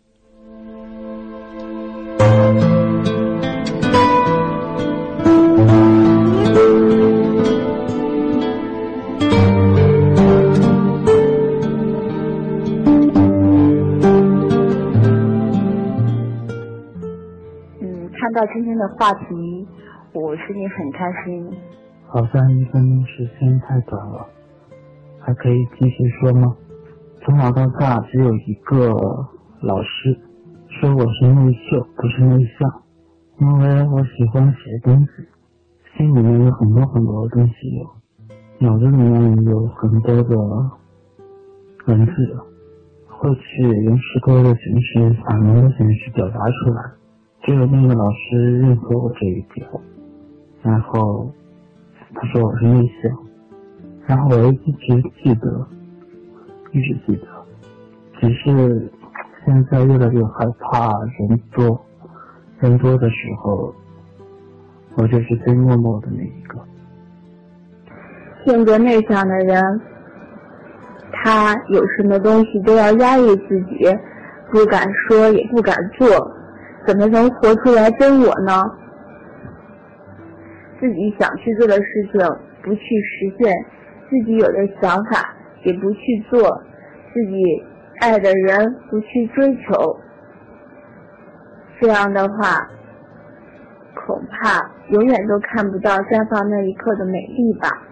[18.36, 19.66] 到今天的话题，
[20.12, 21.50] 我心里很开心。
[22.06, 24.26] 好像一分钟时间太短了，
[25.18, 26.54] 还可以继续说吗？
[27.22, 28.92] 从小到大只有一个
[29.62, 30.20] 老师
[30.68, 32.82] 说我是内秀，不是内向，
[33.38, 35.08] 因为我喜欢写东西，
[35.96, 40.36] 心里面有很多很多东西有，脑子里面有很多的
[41.86, 42.12] 文字，
[43.08, 46.82] 会去用诗歌的形式、散文的形式表达出来。
[47.46, 49.64] 只有那个老师认可我这一点，
[50.62, 51.30] 然后
[52.12, 53.16] 他说我是内向，
[54.04, 55.66] 然后我一直记得。
[56.72, 57.26] 一直记得，
[58.20, 58.92] 只是
[59.46, 61.80] 现在越来越害怕人多，
[62.58, 63.72] 人多的时候，
[64.96, 66.58] 我就是最默默的那一个。
[68.44, 69.80] 性格内向的人，
[71.12, 73.86] 他有什么东西都要压抑自己，
[74.50, 76.30] 不敢说也不敢做，
[76.86, 78.70] 怎么能活出来真我呢？
[80.80, 82.20] 自己想去做的事情
[82.62, 83.52] 不去实现，
[84.08, 85.32] 自己有的想法。
[85.64, 86.62] 也不去做
[87.12, 87.64] 自己
[87.98, 89.98] 爱的人，不去追求，
[91.80, 92.70] 这样的话，
[93.96, 97.82] 恐怕永远都看不到绽放那一刻的美丽吧。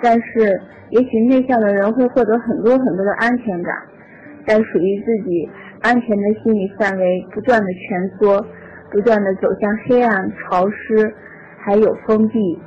[0.00, 0.58] 但是，
[0.88, 3.76] 也许内向的人会获得很多很多的安全感，
[4.46, 5.50] 在属于自己
[5.86, 8.46] 安全的心理范围不断的蜷缩，
[8.90, 11.14] 不断的走向黑暗、潮湿，
[11.58, 12.58] 还有封闭，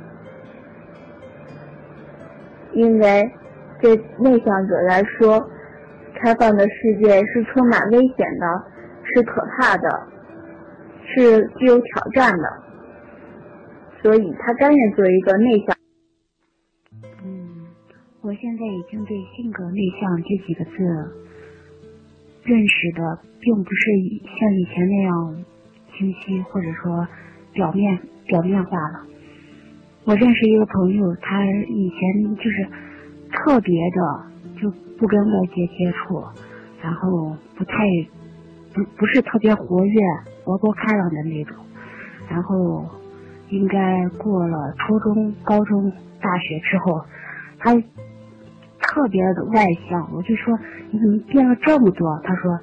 [2.72, 3.30] 因为。
[3.82, 5.40] 对内向者来说，
[6.14, 8.62] 开放的世界是充满危险的，
[9.02, 10.02] 是可怕的，
[11.06, 12.44] 是具有挑战的。
[14.02, 15.74] 所以他甘愿做一个内向。
[17.24, 17.68] 嗯，
[18.20, 20.70] 我现在已经对“性格内向”这几个字
[22.44, 23.90] 认识的，并不是
[24.38, 25.44] 像以前那样
[25.96, 27.06] 清晰，或者说
[27.52, 29.06] 表面表面化了。
[30.04, 32.68] 我认识一个朋友，他以前就是。
[33.32, 34.68] 特别的就
[34.98, 36.20] 不跟外界接触，
[36.82, 37.74] 然后不太
[38.74, 40.00] 不不是特别活跃、
[40.42, 41.56] 活泼开朗的那种。
[42.28, 42.84] 然后
[43.50, 47.00] 应该过了初中、高中、大学之后，
[47.60, 47.72] 他
[48.90, 50.12] 特别的外向。
[50.12, 50.58] 我就说
[50.90, 52.20] 你怎么变了这么多？
[52.24, 52.58] 他说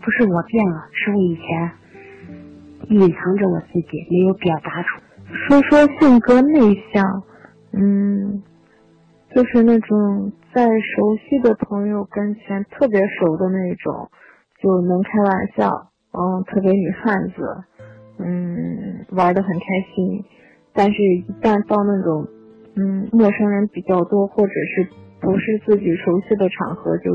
[0.00, 1.70] 不是我变了，是我以前
[2.88, 5.00] 隐藏着我自己，没有表达出。
[5.30, 7.22] 说说性格内向，
[7.72, 8.42] 嗯。
[9.34, 14.10] 就是那种在熟悉的朋友跟前特别熟的那种，
[14.58, 17.62] 就能开玩笑，嗯，特别女汉子，
[18.18, 20.24] 嗯，玩的很开心。
[20.72, 22.26] 但是，一旦到那种，
[22.74, 24.88] 嗯，陌生人比较多，或者是
[25.20, 27.10] 不是自己熟悉的场合，就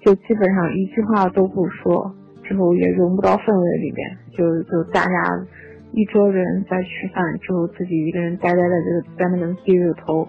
[0.00, 5.46] 就基本上一句话都不说，之后也融不到氛围里边，就就大家
[5.92, 10.26] 一桌人在吃饭之后，自己一个人呆呆的就在那边低着头。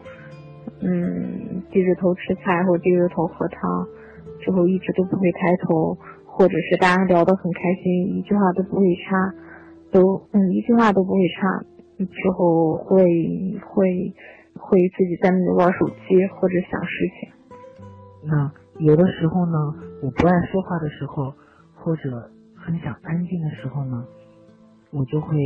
[0.81, 3.87] 嗯，低着头吃菜或低着头喝汤，
[4.41, 9.33] 之后一直都不会抬头，或者是大家聊得很开心，一句话都不会插，
[9.91, 11.63] 都嗯一句话都不会插，
[11.97, 14.13] 之后会会
[14.59, 17.29] 会自己在那里玩手机或者想事情。
[18.23, 19.57] 那有的时候呢，
[20.01, 21.33] 我不爱说话的时候，
[21.75, 24.05] 或者很想安静的时候呢，
[24.91, 25.37] 我就会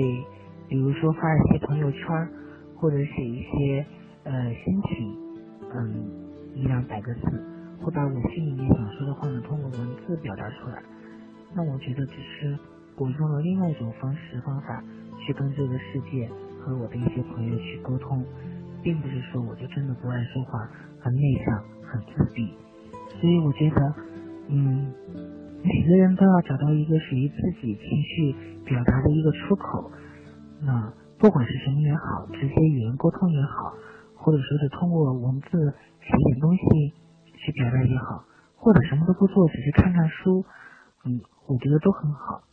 [0.68, 2.30] 比如说发一些朋友圈，
[2.76, 3.86] 或者写一些。
[4.26, 5.18] 呃，心情，
[5.74, 6.06] 嗯，
[6.54, 7.22] 一两百个字，
[7.82, 10.84] 会把我心里面想说的话呢，通过文字表达出来。
[11.56, 12.56] 那我觉得只是
[12.98, 14.84] 我用了另外一种方式方法
[15.26, 16.30] 去跟这个世界
[16.60, 18.24] 和我的一些朋友去沟通，
[18.84, 20.70] 并不是说我就真的不爱说话，
[21.00, 22.54] 很内向，很自闭。
[23.20, 23.96] 所以我觉得，
[24.50, 24.94] 嗯，
[25.64, 29.92] 每个人都要找到一个属于自己情绪表达的一个出口。
[30.62, 33.74] 那不管是什么也好，直接语言沟通也好。
[34.22, 36.94] 或者说是通过文字写一点东西
[37.38, 38.26] 去表达也好，
[38.58, 40.44] 或者什么都不做，只是看看书，
[41.06, 42.44] 嗯，我觉得都很好。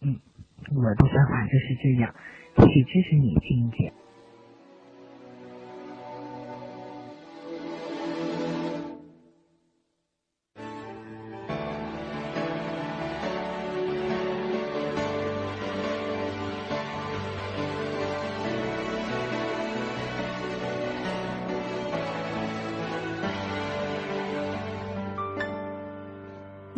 [0.00, 0.16] 嗯，
[0.74, 2.14] 我的想法就是这样，
[2.56, 3.92] 也许支持你静姐。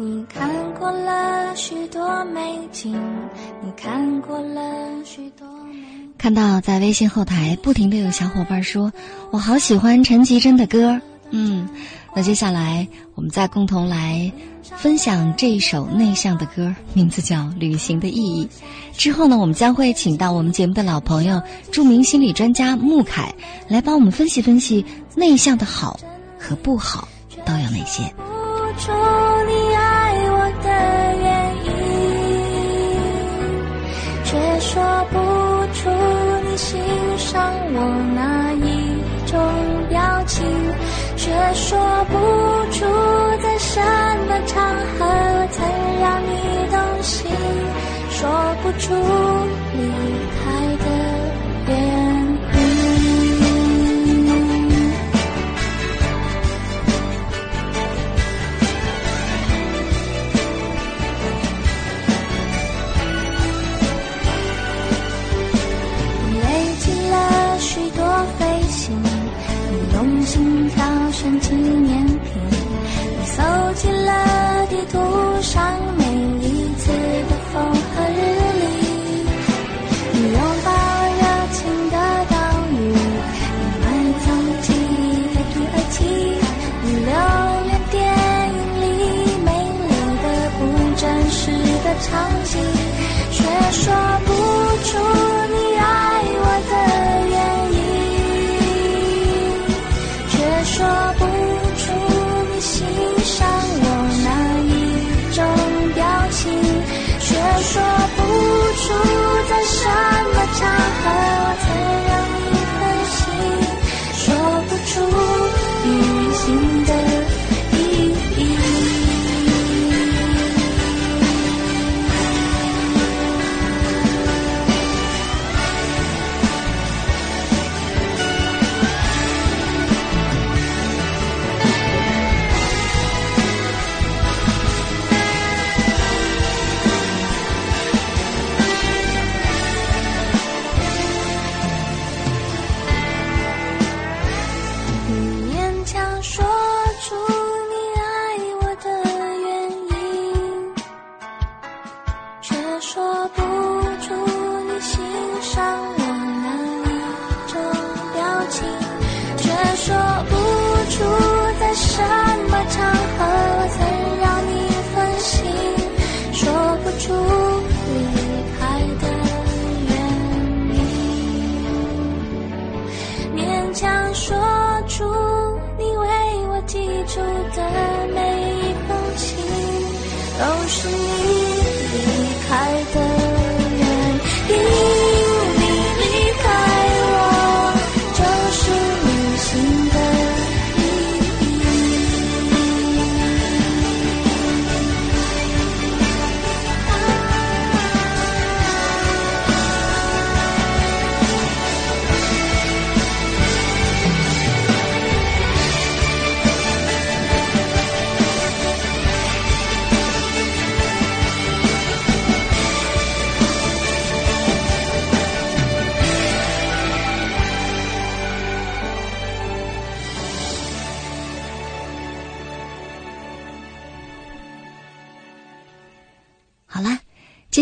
[0.04, 2.92] 你看过了许多美景，
[3.62, 4.60] 你看过了
[5.04, 5.46] 许多。
[6.18, 8.92] 看到在微信后台不停的有小伙伴说，
[9.30, 11.00] 我好喜欢陈绮贞的歌，
[11.30, 11.68] 嗯，
[12.16, 12.84] 那接下来
[13.14, 14.32] 我们再共同来
[14.76, 18.48] 分享这一首内向的歌，名字叫《旅行的意义》。
[18.98, 21.40] 之后呢，我们将会请到我们节目的老朋友、
[21.70, 23.32] 著名心理专家穆凯
[23.68, 24.84] 来帮我们分析分析
[25.14, 25.96] 内向的好
[26.40, 27.06] 和不好
[27.44, 28.02] 都有哪些。
[36.72, 36.80] 欣
[37.18, 37.76] 赏我
[38.14, 38.96] 哪一
[39.26, 39.38] 种
[39.90, 40.42] 表情，
[41.16, 42.16] 却说不
[42.72, 42.86] 出
[43.42, 43.78] 在什
[44.26, 44.64] 么场
[44.96, 45.04] 合
[45.50, 45.68] 曾
[46.00, 46.32] 让你
[46.70, 47.30] 动心，
[48.08, 48.30] 说
[48.62, 48.94] 不出
[49.74, 49.92] 你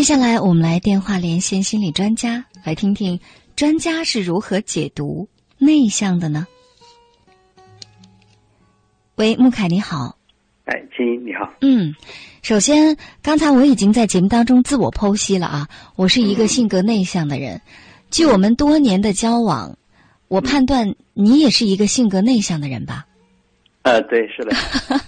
[0.01, 3.19] 接下来我们来电话连线心理专家，来听听
[3.55, 5.29] 专家是如何解读
[5.59, 6.47] 内向的呢？
[9.13, 10.17] 喂，穆凯，你好。
[10.65, 11.53] 哎，金你好。
[11.61, 11.93] 嗯，
[12.41, 17.61] 首先，刚才我已经在节目当中自我剖析了啊，我是一个性格内向的人。
[18.09, 19.77] 据我们多年的交往，
[20.27, 23.05] 我判断你也是一个性格内向的人吧？
[23.83, 24.55] 呃，对，是的。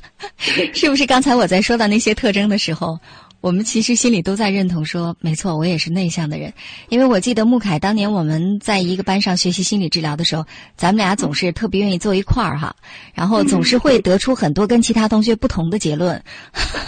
[0.74, 3.00] 是不是刚才我在说到那些特征的时候，
[3.44, 6.54] 我们其实心里都在认同说，没错，我也是内向的人。
[6.88, 10.46] 因为我记得穆凯当年我们在一个班上学习心理治疗的时候，
[10.78, 12.74] 咱们俩总是特别愿意坐一块儿哈，
[13.14, 16.24] 然后总是会得出很多跟其他同学不同的结论，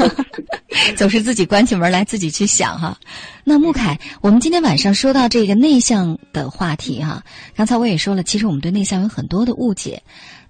[0.95, 2.97] 总是自己关起门来自己去想哈。
[3.43, 7.22] 那穆凯，我们今天晚上说到这个内向的话题哈，
[7.53, 10.01] 刚才我也说了，其实我们对内向有很多的误解。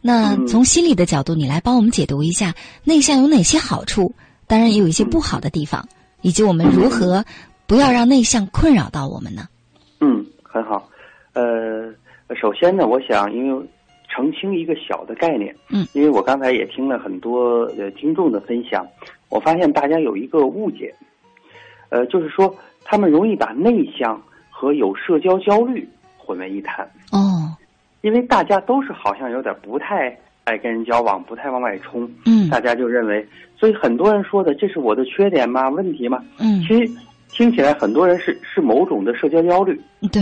[0.01, 2.53] 那从心理的角度，你来帮我们解读一下
[2.83, 4.13] 内向有哪些好处，
[4.47, 5.87] 当然也有一些不好的地方，
[6.21, 7.23] 以及我们如何
[7.67, 9.47] 不要让内向困扰到我们呢？
[9.99, 10.89] 嗯，很好。
[11.33, 11.93] 呃，
[12.35, 13.67] 首先呢，我想因为
[14.07, 18.87] 澄清一个小的概念，嗯，因为我刚才也听了很多呃听众的分享，
[19.29, 20.93] 我发现大家有一个误解，
[21.89, 25.87] 呃，就是说他们容易把内向和有社交焦虑
[26.17, 26.89] 混为一谈。
[27.11, 27.51] 哦，
[28.01, 33.27] 因为大家都是好像有点不太爱跟人交往，不太往外冲，嗯大家就认为，
[33.57, 35.69] 所以很多人说的这是我的缺点吗？
[35.69, 36.23] 问题吗？
[36.39, 36.91] 嗯其实
[37.31, 39.79] 听起来很多人是是某种的社交焦虑，
[40.11, 40.21] 对，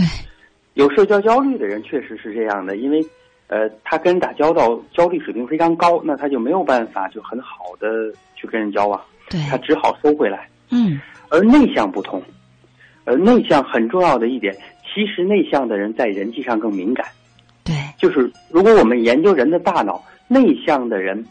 [0.74, 3.04] 有社交焦虑的人确实是这样的，因为
[3.48, 7.88] 呃他跟人打交道焦虑水平非常高，那他就没有办法就很好的
[8.34, 9.00] 去跟人交往，
[9.30, 10.48] 对，他只好收回来。
[10.70, 10.98] 嗯
[11.28, 12.22] 而内向不同，
[13.04, 17.06] 而内向很重要的一点，其实内向的人在人际上更敏感。
[17.64, 21.24] 对，就是如果我们研究人的大脑，内向的人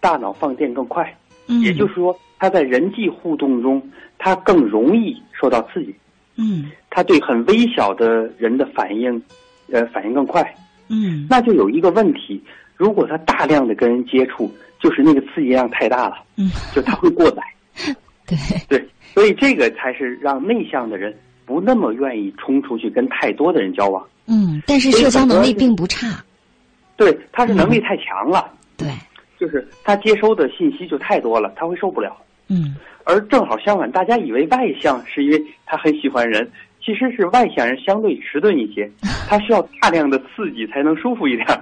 [0.00, 1.16] 大脑放电更快，
[1.46, 3.82] 嗯，也就是说他在人际互动中，
[4.18, 5.94] 他更容易受到刺激，
[6.36, 6.70] 嗯。
[6.94, 9.22] 他对很微小的人的反应，
[9.70, 10.54] 呃，反应更快。
[10.88, 11.26] 嗯。
[11.30, 12.42] 那就有一个问题，
[12.76, 17.42] 如果他大量的跟人接触，就是那个刺激量太大了，嗯，就他会过载。
[18.26, 18.36] 对，
[18.68, 21.14] 对，所以这个才是让内向的人
[21.46, 24.06] 不那么愿意冲出去跟太多的人交往。
[24.26, 26.22] 嗯，但是社交能力并不差，
[26.96, 28.88] 对，他是能力太强了，对，
[29.38, 32.16] 就是他接收的信息就太多了，他会受不了。
[32.48, 36.48] 嗯而正好相反，大家以为外向是因为他很喜欢人，
[36.84, 38.88] 其实是外向人相对迟钝一些，
[39.28, 41.60] 他需要大量的刺激才能舒服一点儿，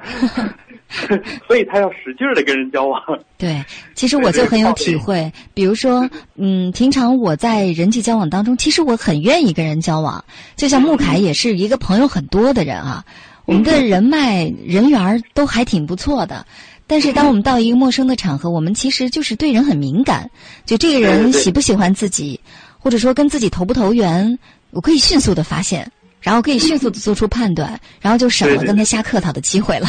[1.49, 3.01] 所以他要使劲的跟人交往。
[3.39, 3.65] 对，
[3.95, 5.33] 其实我就很有体会。
[5.55, 6.07] 比如说，
[6.37, 10.23] 嗯，平常我在人际交往当中，其实我很愿意跟人交往。
[10.57, 13.03] 就像穆凯也是一个朋友很多的人啊，
[13.51, 16.47] 我们的人脉人缘都还挺不错的。
[16.87, 20.29] 但是当我们到一个陌生的场合，我们其实就是对人很敏感，
[20.65, 22.39] 就这个人喜不喜欢自己，
[22.79, 24.39] 或者说跟自己投不投缘，
[24.71, 25.89] 我可以迅速的发现，
[26.21, 29.87] 然后可以迅速的做出判断，然后就省了跟他瞎客套的机会了。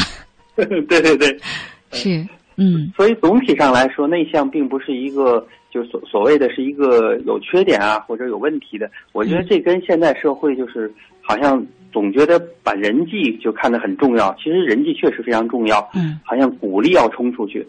[0.56, 1.40] 对对对，
[1.92, 5.44] 是，嗯所以总体上来说，内向并不是一个
[5.74, 8.88] 就所所谓的是一个有缺点啊或者有问题的。
[9.12, 10.94] 我觉得这跟现在社会就是
[11.24, 16.20] 好像总觉得把人际就看得很重要，其实人际确实非常重要，嗯。
[16.24, 17.68] 好像鼓励要冲出去。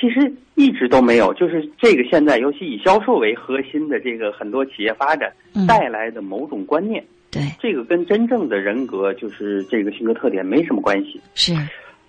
[0.00, 11.20] 其实一直都没有，就是这个现在，尤其以销售为核心的这个很多企业发展嗯，带来的某种观念，对，这个跟真正的人格就是这个性格特点没什么关系。
[11.34, 11.52] 是，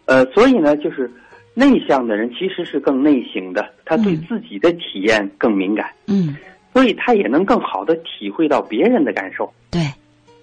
[0.05, 1.09] 呃，所以呢，就是
[1.55, 6.35] 内向的人其实是更内省的，他对嗯自己的体验更敏感，嗯。
[6.71, 9.51] 所以他也能更好的体会到别人的感受。
[9.71, 9.81] 对。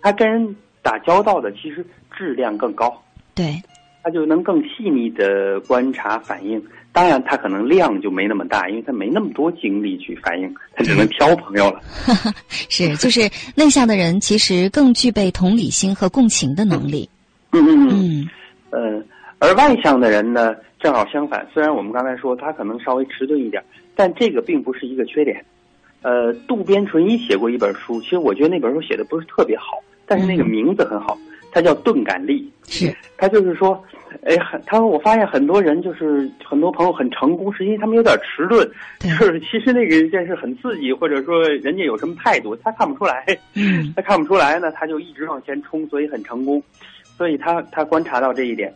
[0.02, 0.56] 他跟人
[0.86, 1.84] 打交道的其实
[2.16, 2.96] 质量更高，
[3.34, 3.60] 对，
[4.04, 6.62] 他就能更细腻的观察反应。
[6.92, 11.80] 当然，他可能量就没那么大，因为他没那么多精力去反应，他只能挑朋友了。
[12.46, 17.10] 是，就是内向的人其实更具备同理心和共情的能力。
[17.50, 17.90] 嗯嗯嗯。
[17.90, 18.28] 嗯
[18.70, 19.02] 呃，
[19.40, 21.44] 而外向的人呢，正好相反。
[21.52, 23.60] 虽然我们刚才说他可能稍微迟钝一点，
[23.96, 25.44] 但这个并不是一个缺点。
[26.02, 31.18] 呃，渡边淳一写过一本书，其实我觉得那本书写的不是特别好，但是那个名字很好，
[31.50, 32.42] 它叫《钝感力》。
[32.72, 33.80] 是，他就是说，
[34.24, 43.24] 哎，很他说我发现很多人就是很多朋友很成功，是因为他们有点迟钝，就是其实那个件事很刺激，或者说人家有什么态度，他看不出来。
[43.54, 46.60] 嗯他看不出来呢，他就一直往前冲，所以很成功。
[47.16, 48.74] 所以他他观察到这一点，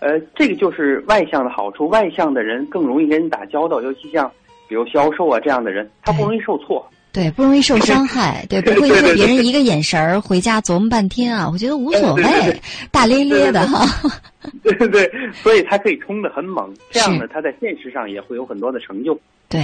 [0.00, 1.88] 呃，这个就是外向的好处。
[1.88, 4.30] 外向的人更容易跟人打交道，尤其像
[4.68, 6.86] 比如销售啊这样的人，他不容易受挫。
[7.14, 12.60] 对，不容易受伤害，对，不会因为别人一个眼神儿回家琢磨半天啊，我觉得无所谓对对对，
[12.90, 13.86] 大咧咧的哈。
[14.64, 19.16] 对对对，所以他可以冲得很猛，这样呢，他在现实上也会有很多的成就。
[19.48, 19.62] 对，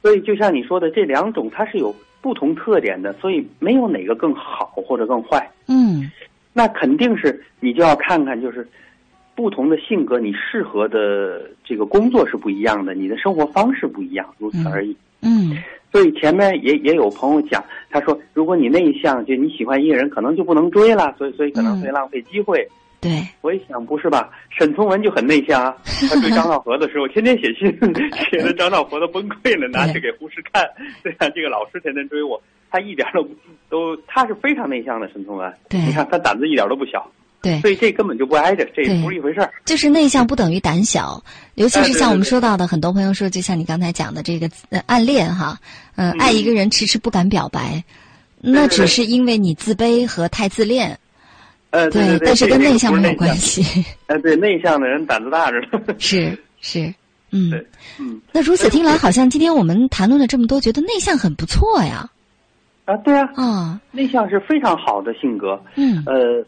[0.00, 5.50] 所以就像你说的，这两种它是有不同特点的，所以没有哪个更好或者更坏。
[5.66, 6.08] 嗯
[6.52, 8.64] 那肯定是你就要看看，就是
[9.34, 14.92] 不同的性格，你适合的这个工作是不一样的，你的生活方式不一样，如此而已。
[14.92, 14.96] 嗯
[15.92, 22.66] 所以前面也也有朋友讲，他说如果你内向，就你喜欢一个人，可能就不能追了，所以所以可能会浪费机会。
[23.00, 23.10] 对，
[23.40, 24.30] 我一想，不是吧？
[24.48, 25.76] 沈从文就很内向啊，
[26.08, 27.66] 他追张兆和的时候，天天写信，
[28.30, 30.64] 写的张兆和都崩溃了， 拿去给胡适看。
[31.02, 33.30] 对啊，这个老师天天追我，他一点都不
[33.68, 35.52] 都，他是非常内向的沈从文。
[35.68, 37.04] 对你看他胆子一点都不小，
[37.42, 39.02] 对，所以这根本就不挨着，这对。
[39.02, 39.52] 不是一回事儿。
[39.64, 41.22] 就是内向不等于胆小，
[41.56, 45.58] 尤其是像我们说到的，很多朋友说，就像你刚才讲的这个呃暗恋哈，
[45.96, 47.82] 呃，爱一个人迟迟不敢表白，
[48.40, 50.96] 那只是因为你自卑和太自恋，
[51.70, 53.84] 呃，对对，但是跟内向没有关系。
[54.06, 55.80] 哎， 对，内向的人胆子大着呢。
[55.98, 56.94] 是是，
[57.32, 57.66] 嗯，对，
[57.98, 58.20] 嗯。
[58.30, 62.08] 那如此听来，好像今天我们谈论了这么多，觉得内向很不错呀。
[62.84, 65.60] 啊，对啊，啊，内向是非常好的性格。
[65.76, 66.02] 嗯。
[66.04, 66.44] 呃，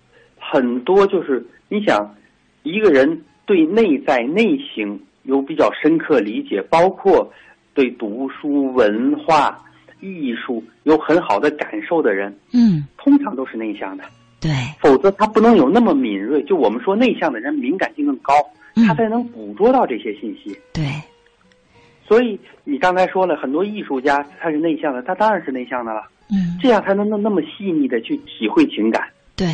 [0.50, 2.14] 很多就是你想，
[2.62, 7.32] 一个人对内在内省有比较深刻理解，包括
[7.72, 9.58] 对读书、文化、
[10.00, 14.04] 艺术有很好的感受的人，嗯，通常都是内向的。
[14.40, 16.42] 对，否则他不能有那么敏锐。
[16.42, 18.34] 就我们说内向的人敏感性更高，
[18.76, 20.54] 嗯他才能捕捉到这些信息。
[20.74, 20.84] 对，
[22.06, 29.08] 所以你刚才说了很多艺术家他是内向的，他当然是内向的了，嗯，这样才能那那么细腻的去体会情感。
[29.34, 29.46] 对，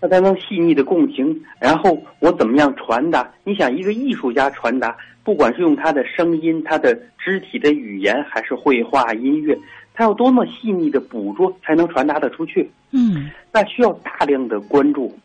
[0.00, 3.30] 他才能细腻的共情，然后我怎么样传达？
[3.44, 9.58] 你想，一个艺术家传达，不管是用他的声音、他的肢体的语言，还是绘画、音乐，
[9.94, 12.70] 他要多么细腻的捕捉，才能传达得出去？
[12.92, 15.16] 嗯，那需要大量的关注。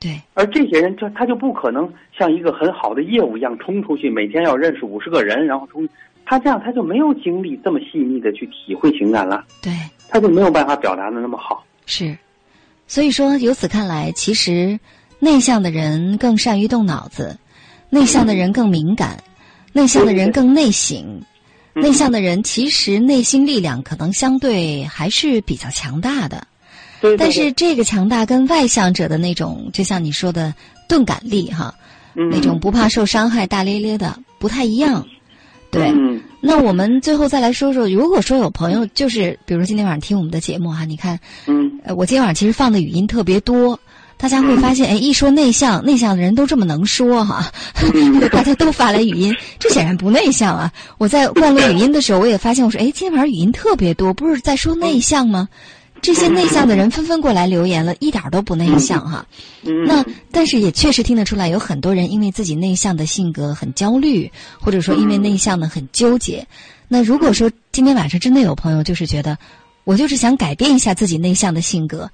[0.00, 5.88] 对，而这些人，就他就不可能像一个很好的业务一样冲出去，每天要认识五十个人，然后冲。
[6.24, 9.72] 他这样，他就没有精力这么细腻的去体会情感了，对，
[10.08, 11.64] 他就没有办法表达的那么好。
[11.86, 12.16] 是。
[12.88, 14.80] 所以说，由此看来，其实
[15.20, 17.38] 内向的人更善于动脑子，
[17.90, 19.22] 内向的人更敏感，
[19.72, 21.22] 内向的人更内省，
[21.74, 26.46] 嗯内向的人其实内心力量可能相对还是比较强大的。
[27.16, 30.52] 但是这个强大跟外向者的那种，就像你说的
[30.88, 31.72] 钝感力哈，
[32.16, 35.06] 嗯那种不怕受伤害、大咧咧的不太一样。
[35.70, 43.78] 对，嗯那我们最后再来说说，如果说有朋友就是，比如说今天晚上听我们的节目哈，你看，嗯呃，我今天晚上其实放的语音特别多，
[44.16, 47.50] 大家会发现，哎，一说内向，内向的人都这么能说哈，
[47.92, 50.72] 嗯 大家都发来语音，这显然不内向啊。
[50.96, 55.48] 我在灌录语音的时候，我也发现，我说，哎，今天晚上语音特别多，不是在说内向吗？
[56.00, 59.26] 这些内向的人纷纷过来留言了，一点都不内向哈。
[59.62, 64.30] 嗯，那但是也确实听得出来，有很多人因为自己内向的性格很焦虑，
[64.60, 66.46] 或者说因为内向呢很纠结。
[66.88, 69.36] 那如果说今天晚上真的有朋友就是觉得，
[69.84, 72.10] 我就是想改变一下自己内向的性格，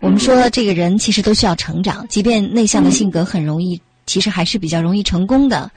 [0.00, 5.70] 我们说这个人其实都需要成长，即便内向的性格很容易，其实还是比较容易成功的。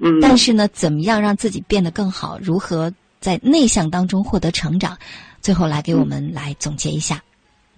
[0.00, 2.38] 嗯，但是呢，怎么样让自己变得更好？
[2.42, 2.92] 如何
[3.24, 4.94] 在内向当中获得成长？
[5.40, 7.22] 最后来给我们来总结一下。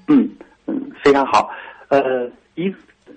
[0.09, 0.28] 嗯
[0.66, 0.74] 嗯，
[1.05, 1.49] 非常好。
[1.86, 2.74] 呃，一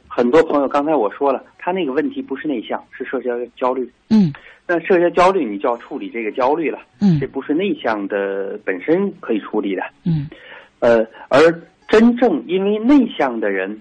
[0.07, 3.91] 很多朋友刚才我说了，他那个问题不是内向，是社交焦虑。
[4.09, 4.31] 嗯
[4.67, 9.81] 那社交焦虑，你就要处理这个焦虑了，嗯这不是内向的本身可以处理的。
[10.03, 10.29] 嗯
[10.77, 11.39] 呃，而
[11.87, 13.75] 真正因为内向的人，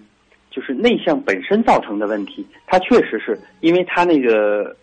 [0.51, 4.75] 就是内向本身造成的问题，他确实是因为他那个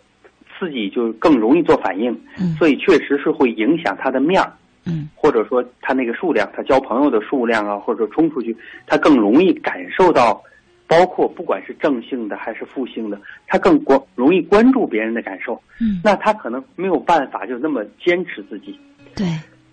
[0.58, 4.52] 刺激就更容易做反应，嗯所以确实是会影响他的面儿。
[4.88, 10.40] 嗯或者说他那个数量，他交朋友的数量啊，或者冲出去，他更容易感受到，
[10.86, 15.60] 包括不管是正性的还是负性的，他更关容易关注别人的感受。
[15.80, 18.78] 嗯，那他可能没有办法就那么坚持自己。
[19.16, 19.26] 对，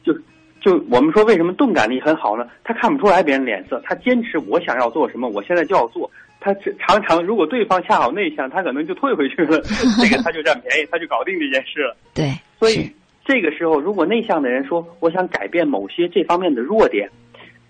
[0.04, 0.12] 就
[0.60, 2.48] 就我们说为什么钝感力很好呢？
[2.64, 6.10] 他看不出来别人脸色，他坚持我想要做什么，我现在就要做。
[6.44, 9.62] 他这常常如果对方恰好内向，他可能就退回去了，
[10.02, 11.96] 这个他就占便宜，他就搞定这件事了。
[12.14, 12.92] 对，所以
[13.24, 17.10] 这个时候，如果内向的人说我想改变某些这方面的弱点，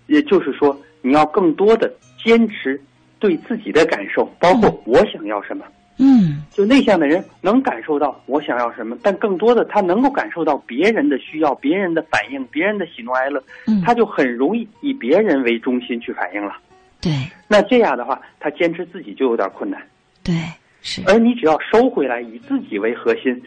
[0.08, 1.88] 也就是说你要更多的
[2.22, 2.80] 坚持
[3.20, 5.64] 对自己的感受，包括我想要什么。
[5.96, 16.56] 嗯就内向的人能感受到我想要什么，但更多的他能够感受到别人的需要、别人的反应、别人的喜怒哀乐，嗯，他就很容易以别人为中心去反应了。
[17.04, 17.12] 对
[17.46, 19.78] 那这样的话，他坚持自己就有点困难。
[20.22, 20.34] 对
[20.80, 23.42] 是而你只要收回来，以自己为核心，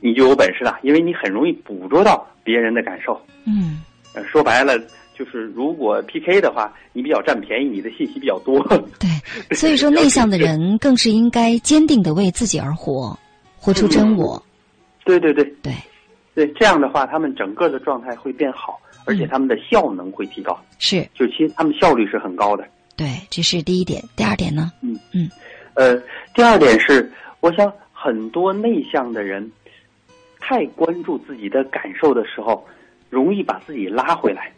[0.00, 3.20] 你就有本事了，因为你很容易捕捉到别人的感受。
[3.44, 3.82] 嗯
[4.14, 4.78] 呃，说白了，
[5.14, 8.58] 就是如果 PK 的话，你比较占便宜，你的信息比较多。
[8.98, 9.10] 对，
[9.54, 13.18] 所以说内向的人更是应该坚定的为自己而活，
[13.58, 14.42] 活出真我。
[15.04, 15.74] 对对对对
[16.34, 20.58] 对，这样的话，他们整个的状态会变好，而且他们的效能会提高。
[20.78, 22.66] 是就其实他们效率是很高的。
[22.96, 24.02] 对，这是第一点。
[24.16, 24.70] 第二点呢？
[24.82, 25.30] 嗯嗯
[25.74, 25.96] 呃，
[26.34, 29.50] 第二点是，我想很多内向的人
[30.38, 32.66] 太关注自己的感受的时候，
[33.08, 34.52] 容易把自己拉回来，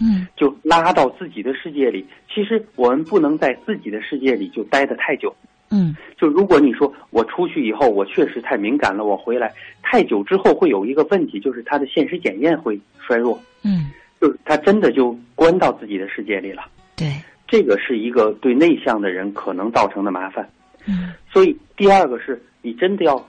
[0.00, 2.06] 嗯就拉到自己的世界里。
[2.32, 5.34] 其实我们不能在自己的世界里就待得太久。
[5.72, 16.64] 嗯就如果你说我出去以后，我确实太敏感了，我回来太久之后会有一个问题，就是他的现实检验会衰弱，嗯，就是他真的就关到自己的世界里了。
[16.96, 17.14] 对，
[17.50, 20.48] 这个是一个对内向的人可能造成的麻烦。
[20.86, 23.28] 嗯所以第二个是你真的要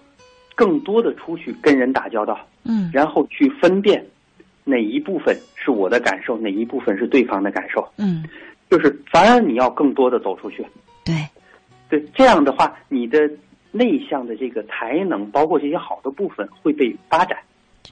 [0.55, 4.05] 更多的出去跟人打交道，嗯然后去分辨
[4.63, 7.85] 哪一部分是我的感受，哪一部分是对方的感受。
[7.97, 8.23] 嗯，
[8.69, 10.65] 就是反而你要更多的走出去。
[11.03, 11.15] 对，
[11.89, 13.29] 对，这样的话，你的
[13.71, 17.37] 内向的这个才能，包括这些好的部分会被发展，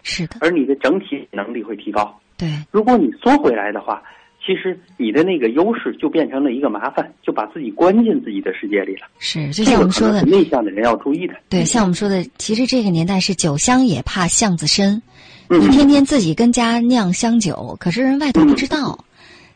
[0.04, 2.18] 是的，而你的整体能力会提高。
[2.38, 4.02] 对，如果你缩回来的话，
[4.46, 9.08] 其实你的那个优势就变成了一个麻烦，就把自己关进自己的世界里了。
[9.20, 11.36] 是，就像我们说的内向的人要注意的。
[11.50, 15.02] 对，像我们说的，其实这个年代是酒香也怕巷子深，
[15.50, 18.98] 嗯你天天自己跟家酿香酒，可是人外头不知道。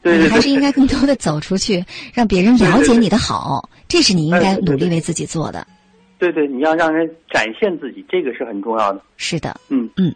[0.05, 5.65] 你对对对，还是应该更多的走出去，让别人了解你的好，这是你应该努力为自己做的。
[6.19, 9.01] 对对，你要让人展现自己，这个是很重要的。
[9.15, 10.13] 是的，嗯嗯。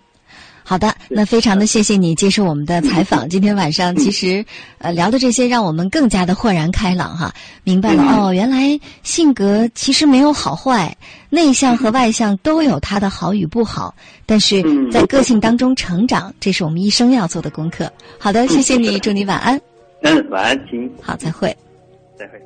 [0.69, 3.27] 好的，那非常的谢谢你接受我们的采访。
[3.31, 4.43] 今天晚上其实，
[4.79, 10.93] 呃，聊的这些让我们更加的豁然开朗哈，明白了哦，原来性格其实没有好坏，
[11.29, 13.95] 内向和外向都有它的好与不好，
[14.25, 14.61] 但是
[14.91, 17.89] 在个性当中成长，这是我们一生要做的功课。
[18.19, 19.57] 好的，谢谢你，祝你晚安。
[20.01, 20.91] 嗯，晚安，亲。
[21.01, 21.55] 好，再会。
[22.19, 22.41] 再会。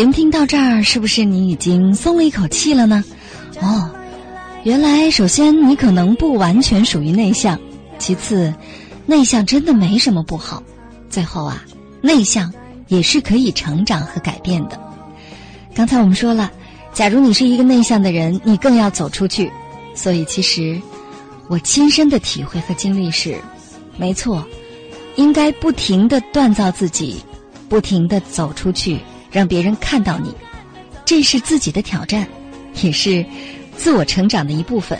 [0.00, 3.04] 节目听到这儿，是不是你已经松了一口气了呢？
[3.60, 3.90] 哦，
[4.64, 7.60] 原来首先你可能不完全属于内向，
[7.98, 8.54] 其次，
[9.04, 10.62] 内向真的没什么不好。
[11.10, 11.62] 最后啊，
[12.00, 12.50] 内向
[12.88, 14.80] 也是可以成长和改变的。
[15.74, 16.50] 刚才我们说了，
[16.94, 19.52] 假如你是一个内向的人，你更要走出去。
[19.94, 20.80] 所以其实，
[21.46, 23.36] 我亲身的体会和经历是，
[23.98, 24.42] 没错，
[25.16, 27.22] 应该不停的锻造自己，
[27.68, 28.98] 不停的走出去。
[29.30, 30.34] 让别人看到你，
[31.04, 32.26] 这是自己的挑战，
[32.82, 33.24] 也是
[33.76, 34.98] 自我成长的一部分。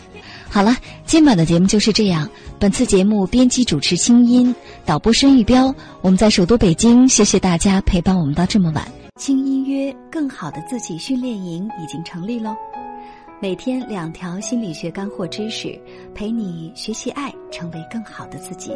[0.48, 0.76] 好了，
[1.06, 2.28] 今晚的节目就是这样。
[2.58, 4.54] 本次节目编辑主持清音，
[4.84, 5.74] 导播申玉彪。
[6.00, 8.86] 我们在首都北京，谢谢大家陪伴我们到这么晚。
[9.16, 12.56] 轻音约更好的自己训练营已经成立喽，
[13.40, 15.80] 每天两条心理学干货知识，
[16.14, 18.72] 陪你学习爱，成为更好的自己。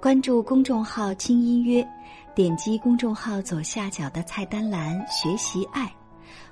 [0.00, 1.86] 关注公众号“轻音约”。
[2.34, 5.88] 点击公众号左下角的菜单栏“学习爱”，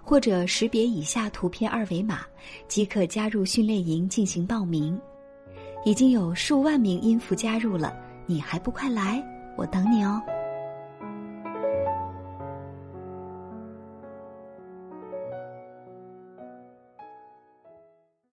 [0.01, 2.21] 或者识别以下图片二维码，
[2.69, 4.97] 即可加入训练营进行报名。
[5.85, 7.93] 已经有数万名音符加入了，
[8.27, 9.21] 你还不快来？
[9.57, 10.23] 我等你哦！